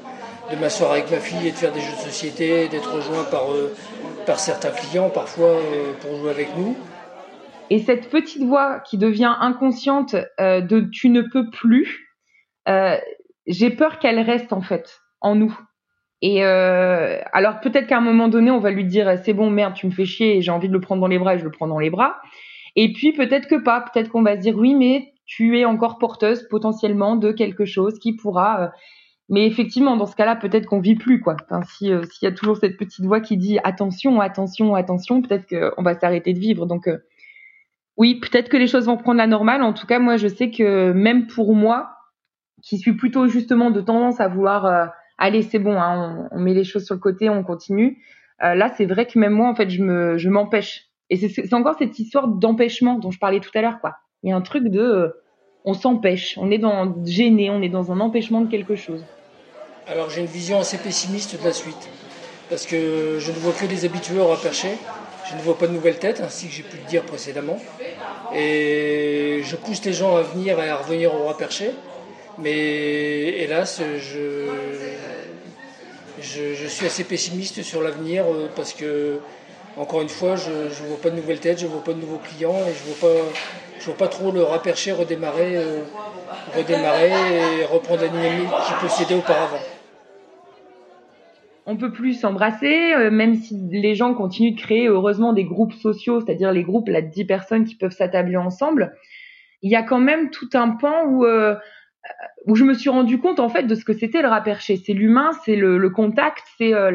de 0.53 0.59
m'asseoir 0.59 0.91
avec 0.91 1.09
ma 1.09 1.19
fille 1.21 1.47
et 1.47 1.51
de 1.51 1.55
faire 1.55 1.71
des 1.71 1.79
jeux 1.79 1.93
de 1.93 2.01
société, 2.01 2.67
d'être 2.67 2.93
rejoint 2.93 3.23
par, 3.23 3.49
euh, 3.53 3.73
par 4.25 4.39
certains 4.39 4.71
clients 4.71 5.09
parfois 5.09 5.51
euh, 5.51 5.93
pour 6.01 6.17
jouer 6.17 6.31
avec 6.31 6.49
nous. 6.57 6.75
Et 7.69 7.79
cette 7.79 8.09
petite 8.09 8.43
voix 8.43 8.81
qui 8.81 8.97
devient 8.97 9.33
inconsciente 9.39 10.17
de 10.37 10.89
tu 10.91 11.07
ne 11.07 11.21
peux 11.21 11.49
plus, 11.49 12.09
j'ai 13.47 13.69
peur 13.69 13.97
qu'elle 13.97 14.19
reste 14.19 14.51
en 14.51 14.59
fait 14.59 14.99
en 15.21 15.35
nous. 15.35 15.57
Et 16.21 16.43
alors 16.43 17.61
peut-être 17.61 17.87
qu'à 17.87 17.99
un 17.99 18.01
moment 18.01 18.27
donné, 18.27 18.51
on 18.51 18.59
va 18.59 18.71
lui 18.71 18.83
dire 18.83 19.17
c'est 19.23 19.31
bon 19.31 19.49
merde, 19.49 19.73
tu 19.73 19.85
me 19.85 19.91
fais 19.93 20.03
chier, 20.03 20.41
j'ai 20.41 20.51
envie 20.51 20.67
de 20.67 20.73
le 20.73 20.81
prendre 20.81 20.99
dans 20.99 21.07
les 21.07 21.17
bras, 21.17 21.35
et 21.35 21.39
je 21.39 21.45
le 21.45 21.51
prends 21.51 21.67
dans 21.67 21.79
les 21.79 21.89
bras. 21.89 22.17
Et 22.75 22.91
puis 22.91 23.13
peut-être 23.13 23.47
que 23.47 23.55
pas, 23.55 23.79
peut-être 23.79 24.09
qu'on 24.09 24.21
va 24.21 24.35
se 24.35 24.41
dire 24.41 24.57
oui, 24.57 24.75
mais 24.75 25.13
tu 25.31 25.57
es 25.57 25.63
encore 25.63 25.97
porteuse 25.97 26.45
potentiellement 26.49 27.15
de 27.15 27.31
quelque 27.31 27.63
chose 27.63 27.99
qui 27.99 28.13
pourra. 28.17 28.63
Euh, 28.63 28.67
mais 29.29 29.47
effectivement, 29.47 29.95
dans 29.95 30.05
ce 30.05 30.17
cas-là, 30.17 30.35
peut-être 30.35 30.65
qu'on 30.65 30.81
vit 30.81 30.95
plus 30.95 31.21
quoi. 31.21 31.37
Euh, 31.53 31.61
s'il 31.63 32.01
y 32.21 32.25
a 32.25 32.33
toujours 32.33 32.57
cette 32.57 32.75
petite 32.75 33.05
voix 33.05 33.21
qui 33.21 33.37
dit 33.37 33.57
attention, 33.63 34.19
attention, 34.19 34.75
attention, 34.75 35.21
peut-être 35.21 35.47
qu'on 35.47 35.83
va 35.83 35.97
s'arrêter 35.97 36.33
de 36.33 36.39
vivre. 36.39 36.65
Donc 36.65 36.89
euh, 36.89 36.97
oui, 37.95 38.19
peut-être 38.19 38.49
que 38.49 38.57
les 38.57 38.67
choses 38.67 38.87
vont 38.87 38.97
prendre 38.97 39.19
la 39.19 39.27
normale. 39.27 39.63
En 39.63 39.71
tout 39.71 39.87
cas, 39.87 39.99
moi, 39.99 40.17
je 40.17 40.27
sais 40.27 40.51
que 40.51 40.91
même 40.91 41.27
pour 41.27 41.55
moi, 41.55 41.91
qui 42.61 42.77
suis 42.77 42.97
plutôt 42.97 43.27
justement 43.27 43.71
de 43.71 43.79
tendance 43.79 44.19
à 44.19 44.27
vouloir 44.27 44.91
allez, 45.17 45.43
c'est 45.43 45.59
bon, 45.59 45.79
hein, 45.79 46.27
on, 46.31 46.39
met 46.39 46.53
les 46.53 46.65
choses 46.65 46.85
sur 46.85 46.95
le 46.95 46.99
côté, 46.99 47.29
on 47.29 47.43
continue. 47.43 48.03
là, 48.39 48.69
c'est 48.75 48.85
vrai 48.85 49.05
que 49.05 49.17
même 49.17 49.33
moi, 49.33 49.49
en 49.49 49.55
fait, 49.55 49.69
je 49.69 49.81
me, 49.81 50.17
je 50.17 50.29
m'empêche. 50.29 50.87
Et 51.09 51.15
c'est 51.15 51.53
encore 51.53 51.75
cette 51.77 51.97
histoire 51.99 52.27
d'empêchement 52.27 52.99
dont 52.99 53.11
je 53.11 53.19
parlais 53.19 53.39
tout 53.39 53.51
à 53.55 53.61
l'heure, 53.61 53.79
quoi. 53.79 53.95
Il 54.23 54.29
y 54.29 54.33
a 54.33 54.35
un 54.35 54.41
truc 54.41 54.67
de 54.67 55.13
on 55.65 55.73
s'empêche, 55.73 56.37
on 56.37 56.51
est 56.51 56.57
dans 56.57 56.95
gêné, 57.05 57.49
on 57.49 57.61
est 57.61 57.69
dans 57.69 57.91
un 57.91 57.99
empêchement 57.99 58.41
de 58.41 58.49
quelque 58.49 58.75
chose. 58.75 59.03
Alors 59.87 60.09
j'ai 60.09 60.21
une 60.21 60.27
vision 60.27 60.59
assez 60.59 60.77
pessimiste 60.77 61.39
de 61.39 61.43
la 61.43 61.53
suite, 61.53 61.89
parce 62.49 62.65
que 62.65 63.17
je 63.19 63.31
ne 63.31 63.37
vois 63.37 63.53
que 63.53 63.65
des 63.65 63.85
habitués 63.85 64.19
au 64.19 64.35
perché, 64.35 64.69
je 65.29 65.35
ne 65.35 65.41
vois 65.41 65.57
pas 65.57 65.67
de 65.67 65.73
nouvelles 65.73 65.99
têtes, 65.99 66.21
ainsi 66.21 66.47
que 66.47 66.53
j'ai 66.53 66.63
pu 66.63 66.77
le 66.77 66.89
dire 66.89 67.03
précédemment, 67.03 67.57
et 68.33 69.41
je 69.43 69.55
pousse 69.55 69.83
les 69.85 69.93
gens 69.93 70.15
à 70.15 70.21
venir 70.21 70.59
et 70.59 70.69
à 70.69 70.77
revenir 70.77 71.13
au 71.13 71.33
perché, 71.33 71.71
mais 72.37 73.43
hélas, 73.43 73.81
je, 73.97 74.47
je, 76.21 76.53
je 76.53 76.67
suis 76.67 76.85
assez 76.85 77.03
pessimiste 77.03 77.61
sur 77.61 77.81
l'avenir, 77.81 78.25
euh, 78.25 78.49
parce 78.55 78.73
que 78.73 79.19
encore 79.77 80.01
une 80.01 80.09
fois, 80.09 80.35
je 80.35 80.51
ne 80.51 80.87
vois 80.89 81.01
pas 81.01 81.09
de 81.09 81.15
nouvelles 81.15 81.39
têtes, 81.39 81.59
je 81.59 81.65
ne 81.65 81.71
vois 81.71 81.83
pas 81.83 81.93
de 81.93 81.99
nouveaux 81.99 82.19
clients 82.19 82.57
et 82.67 82.73
je 82.73 82.89
ne 82.89 82.95
vois, 82.95 83.09
pas, 83.09 83.25
je 83.81 83.87
vois 83.87 83.97
pas 83.97 84.07
trop 84.07 84.31
le 84.31 84.43
raperché 84.43 84.91
redémarrer, 84.91 85.57
euh, 85.57 85.81
redémarrer 86.55 87.09
et 87.59 87.65
reprendre 87.65 88.01
la 88.01 88.07
dynamique 88.07 88.49
qu'il 88.67 88.75
possédait 88.77 89.15
auparavant. 89.15 89.59
On 91.65 91.75
peut 91.77 91.91
plus 91.91 92.13
s'embrasser, 92.13 92.93
euh, 92.93 93.11
même 93.11 93.35
si 93.35 93.59
les 93.71 93.95
gens 93.95 94.13
continuent 94.13 94.55
de 94.55 94.59
créer 94.61 94.87
heureusement 94.87 95.33
des 95.33 95.43
groupes 95.45 95.73
sociaux, 95.73 96.21
c'est-à-dire 96.21 96.51
les 96.51 96.63
groupes 96.63 96.87
de 96.87 96.99
10 96.99 97.25
personnes 97.25 97.65
qui 97.65 97.75
peuvent 97.75 97.91
s'attabler 97.91 98.37
ensemble. 98.37 98.95
Il 99.61 99.71
y 99.71 99.75
a 99.75 99.83
quand 99.83 99.99
même 99.99 100.29
tout 100.29 100.49
un 100.53 100.69
pan 100.69 101.05
où 101.05 101.25
euh, 101.25 101.55
où 102.47 102.55
je 102.55 102.63
me 102.63 102.73
suis 102.73 102.89
rendu 102.89 103.19
compte 103.19 103.39
en 103.39 103.49
fait 103.49 103.63
de 103.63 103.75
ce 103.75 103.85
que 103.85 103.93
c'était 103.93 104.23
le 104.23 104.27
rat 104.27 104.41
perché. 104.41 104.77
C'est 104.77 104.93
l'humain, 104.93 105.31
c'est 105.45 105.55
le, 105.55 105.89
contact, 105.89 106.43
c'est 106.57 106.73
euh, 106.73 106.89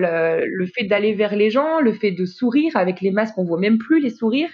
le, 0.45 0.67
fait 0.67 0.85
d'aller 0.85 1.15
vers 1.15 1.37
les 1.37 1.51
gens, 1.51 1.81
le 1.81 1.93
fait 1.93 2.11
de 2.11 2.25
sourire 2.25 2.77
avec 2.77 3.01
les 3.01 3.13
masques, 3.13 3.39
on 3.39 3.45
voit 3.45 3.59
même 3.59 3.79
plus 3.79 4.01
les 4.01 4.11
sourires. 4.11 4.51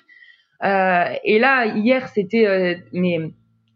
Euh, 0.64 1.04
et 1.24 1.38
là 1.38 1.66
hier 1.66 2.08
c'était, 2.08 2.46
euh, 2.46 2.74
mais 2.92 3.18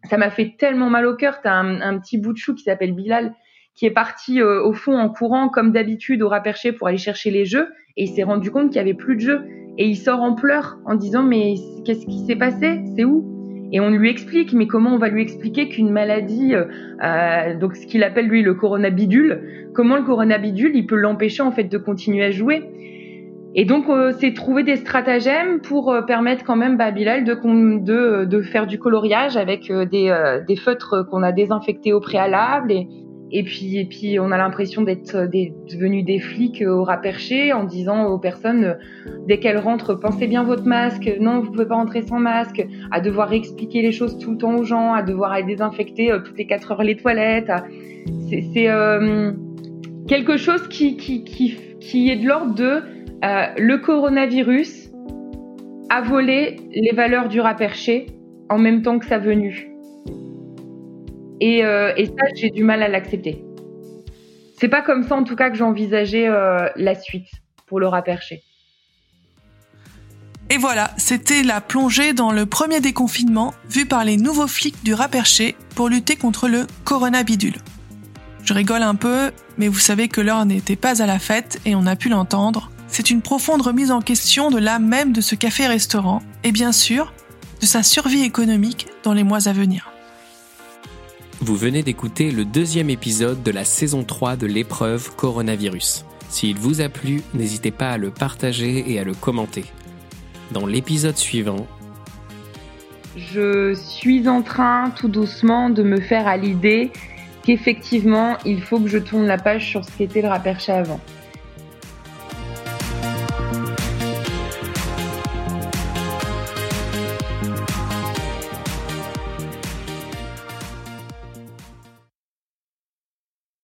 ça 0.04 0.16
m'a 0.16 0.30
fait 0.30 0.54
tellement 0.58 0.90
mal 0.90 1.06
au 1.06 1.16
cœur. 1.16 1.40
T'as 1.42 1.54
un, 1.54 1.80
un 1.80 1.98
petit 1.98 2.18
bout 2.18 2.32
de 2.32 2.38
chou 2.38 2.54
qui 2.54 2.62
s'appelle 2.62 2.92
Bilal 2.92 3.34
qui 3.74 3.84
est 3.84 3.90
parti 3.90 4.42
au 4.42 4.72
fond 4.72 4.98
en 4.98 5.10
courant 5.10 5.50
comme 5.50 5.70
d'habitude 5.70 6.22
au 6.22 6.30
rat 6.30 6.40
perché 6.40 6.72
pour 6.72 6.88
aller 6.88 6.96
chercher 6.96 7.30
les 7.30 7.44
jeux. 7.44 7.68
Et 7.98 8.04
il 8.04 8.08
s'est 8.08 8.22
rendu 8.22 8.50
compte 8.50 8.68
qu'il 8.68 8.76
y 8.76 8.80
avait 8.80 8.94
plus 8.94 9.16
de 9.16 9.20
jeux. 9.20 9.42
Et 9.76 9.86
il 9.86 9.96
sort 9.96 10.22
en 10.22 10.34
pleurs 10.34 10.78
en 10.86 10.94
disant 10.94 11.22
mais 11.22 11.56
qu'est-ce 11.84 12.06
qui 12.06 12.24
s'est 12.24 12.36
passé? 12.36 12.80
C'est 12.96 13.04
où? 13.04 13.36
Et 13.72 13.80
on 13.80 13.90
lui 13.90 14.08
explique, 14.08 14.52
mais 14.52 14.66
comment 14.66 14.94
on 14.94 14.98
va 14.98 15.08
lui 15.08 15.22
expliquer 15.22 15.68
qu'une 15.68 15.90
maladie, 15.90 16.54
euh, 16.54 16.66
euh, 17.02 17.58
donc 17.58 17.74
ce 17.76 17.86
qu'il 17.86 18.04
appelle 18.04 18.28
lui 18.28 18.42
le 18.42 18.54
coronabidule, 18.54 19.70
comment 19.74 19.96
le 19.96 20.04
coronabidule, 20.04 20.76
il 20.76 20.86
peut 20.86 20.96
l'empêcher 20.96 21.42
en 21.42 21.50
fait 21.50 21.64
de 21.64 21.78
continuer 21.78 22.24
à 22.24 22.30
jouer? 22.30 22.62
Et 23.58 23.64
donc 23.64 23.88
euh, 23.88 24.12
c'est 24.20 24.34
trouver 24.34 24.62
des 24.62 24.76
stratagèmes 24.76 25.60
pour 25.60 25.90
euh, 25.90 26.02
permettre 26.02 26.44
quand 26.44 26.56
même 26.56 26.76
bah, 26.76 26.90
Bilal 26.92 27.24
de, 27.24 28.24
de 28.24 28.42
faire 28.42 28.66
du 28.66 28.78
coloriage 28.78 29.36
avec 29.36 29.72
des, 29.72 30.56
feutres 30.56 31.06
qu'on 31.10 31.22
a 31.22 31.32
désinfectés 31.32 31.92
au 31.92 32.00
préalable 32.00 32.86
et, 33.32 33.42
puis, 33.42 34.18
on 34.20 34.30
a 34.30 34.38
l'impression 34.38 34.82
d'être 34.82 35.16
euh, 35.16 35.26
devenus 35.26 36.04
des 36.04 36.20
flics 36.20 36.62
euh, 36.62 36.70
au 36.70 36.84
rat 36.84 36.98
perché 36.98 37.52
en 37.52 37.64
disant 37.64 38.06
aux 38.06 38.18
personnes, 38.18 38.64
euh, 38.64 38.74
dès 39.26 39.38
qu'elles 39.38 39.58
rentrent, 39.58 39.94
pensez 39.94 40.28
bien 40.28 40.44
votre 40.44 40.64
masque, 40.64 41.10
non, 41.20 41.40
vous 41.40 41.50
pouvez 41.50 41.66
pas 41.66 41.74
rentrer 41.74 42.02
sans 42.02 42.20
masque, 42.20 42.64
à 42.92 43.00
devoir 43.00 43.32
expliquer 43.32 43.82
les 43.82 43.90
choses 43.90 44.18
tout 44.18 44.30
le 44.30 44.38
temps 44.38 44.54
aux 44.54 44.62
gens, 44.62 44.92
à 44.92 45.02
devoir 45.02 45.44
désinfecter 45.44 46.16
toutes 46.24 46.38
les 46.38 46.46
quatre 46.46 46.70
heures 46.70 46.84
les 46.84 46.96
toilettes. 46.96 47.50
C'est 48.30 48.68
euh, 48.68 49.32
quelque 50.06 50.36
chose 50.36 50.68
qui 50.68 50.96
est 51.92 52.16
de 52.16 52.28
l'ordre 52.28 52.54
de 52.54 52.80
euh, 53.26 53.46
le 53.56 53.78
coronavirus 53.78 54.90
a 55.90 56.00
volé 56.00 56.56
les 56.70 56.92
valeurs 56.94 57.28
du 57.28 57.40
rat 57.40 57.54
perché 57.54 58.06
en 58.48 58.58
même 58.58 58.82
temps 58.82 58.98
que 58.98 59.06
sa 59.06 59.18
venue. 59.18 59.68
Et, 61.40 61.64
euh, 61.64 61.92
et 61.96 62.06
ça, 62.06 62.24
j'ai 62.36 62.50
du 62.50 62.62
mal 62.62 62.82
à 62.82 62.88
l'accepter. 62.88 63.44
C'est 64.58 64.68
pas 64.68 64.80
comme 64.80 65.02
ça, 65.02 65.16
en 65.16 65.24
tout 65.24 65.34
cas, 65.34 65.50
que 65.50 65.56
j'envisageais 65.56 66.28
euh, 66.28 66.68
la 66.76 66.94
suite 66.94 67.28
pour 67.66 67.80
le 67.80 67.88
rat 67.88 68.02
perché. 68.02 68.42
Et 70.48 70.58
voilà, 70.58 70.92
c'était 70.96 71.42
la 71.42 71.60
plongée 71.60 72.12
dans 72.12 72.30
le 72.30 72.46
premier 72.46 72.80
déconfinement 72.80 73.52
vu 73.68 73.86
par 73.86 74.04
les 74.04 74.16
nouveaux 74.16 74.46
flics 74.46 74.84
du 74.84 74.94
rat 74.94 75.08
perché 75.08 75.56
pour 75.74 75.88
lutter 75.88 76.14
contre 76.14 76.48
le 76.48 76.66
coronabidule. 76.84 77.56
Je 78.44 78.54
rigole 78.54 78.82
un 78.82 78.94
peu, 78.94 79.32
mais 79.58 79.66
vous 79.66 79.80
savez 79.80 80.06
que 80.06 80.20
l'heure 80.20 80.46
n'était 80.46 80.76
pas 80.76 81.02
à 81.02 81.06
la 81.06 81.18
fête 81.18 81.60
et 81.64 81.74
on 81.74 81.84
a 81.86 81.96
pu 81.96 82.08
l'entendre. 82.08 82.70
C'est 82.88 83.10
une 83.10 83.22
profonde 83.22 83.62
remise 83.62 83.90
en 83.90 84.00
question 84.00 84.50
de 84.50 84.58
l'âme 84.58 84.86
même 84.86 85.12
de 85.12 85.20
ce 85.20 85.34
café-restaurant 85.34 86.22
et 86.44 86.52
bien 86.52 86.72
sûr 86.72 87.12
de 87.60 87.66
sa 87.66 87.82
survie 87.82 88.22
économique 88.22 88.86
dans 89.02 89.12
les 89.12 89.24
mois 89.24 89.48
à 89.48 89.52
venir. 89.52 89.90
Vous 91.40 91.56
venez 91.56 91.82
d'écouter 91.82 92.30
le 92.30 92.44
deuxième 92.44 92.90
épisode 92.90 93.42
de 93.42 93.50
la 93.50 93.64
saison 93.64 94.04
3 94.04 94.36
de 94.36 94.46
l'épreuve 94.46 95.14
coronavirus. 95.16 96.04
S'il 96.28 96.56
vous 96.56 96.80
a 96.80 96.88
plu, 96.88 97.22
n'hésitez 97.34 97.70
pas 97.70 97.90
à 97.90 97.98
le 97.98 98.10
partager 98.10 98.90
et 98.90 98.98
à 98.98 99.04
le 99.04 99.14
commenter. 99.14 99.64
Dans 100.52 100.66
l'épisode 100.66 101.16
suivant, 101.16 101.66
je 103.16 103.74
suis 103.74 104.28
en 104.28 104.42
train 104.42 104.90
tout 104.90 105.08
doucement 105.08 105.70
de 105.70 105.82
me 105.82 106.00
faire 106.00 106.26
à 106.26 106.36
l'idée 106.36 106.90
qu'effectivement, 107.42 108.36
il 108.44 108.60
faut 108.62 108.78
que 108.78 108.88
je 108.88 108.98
tourne 108.98 109.26
la 109.26 109.38
page 109.38 109.66
sur 109.68 109.84
ce 109.84 109.90
qu'était 109.90 110.20
le 110.20 110.28
raperché 110.28 110.72
avant. 110.72 111.00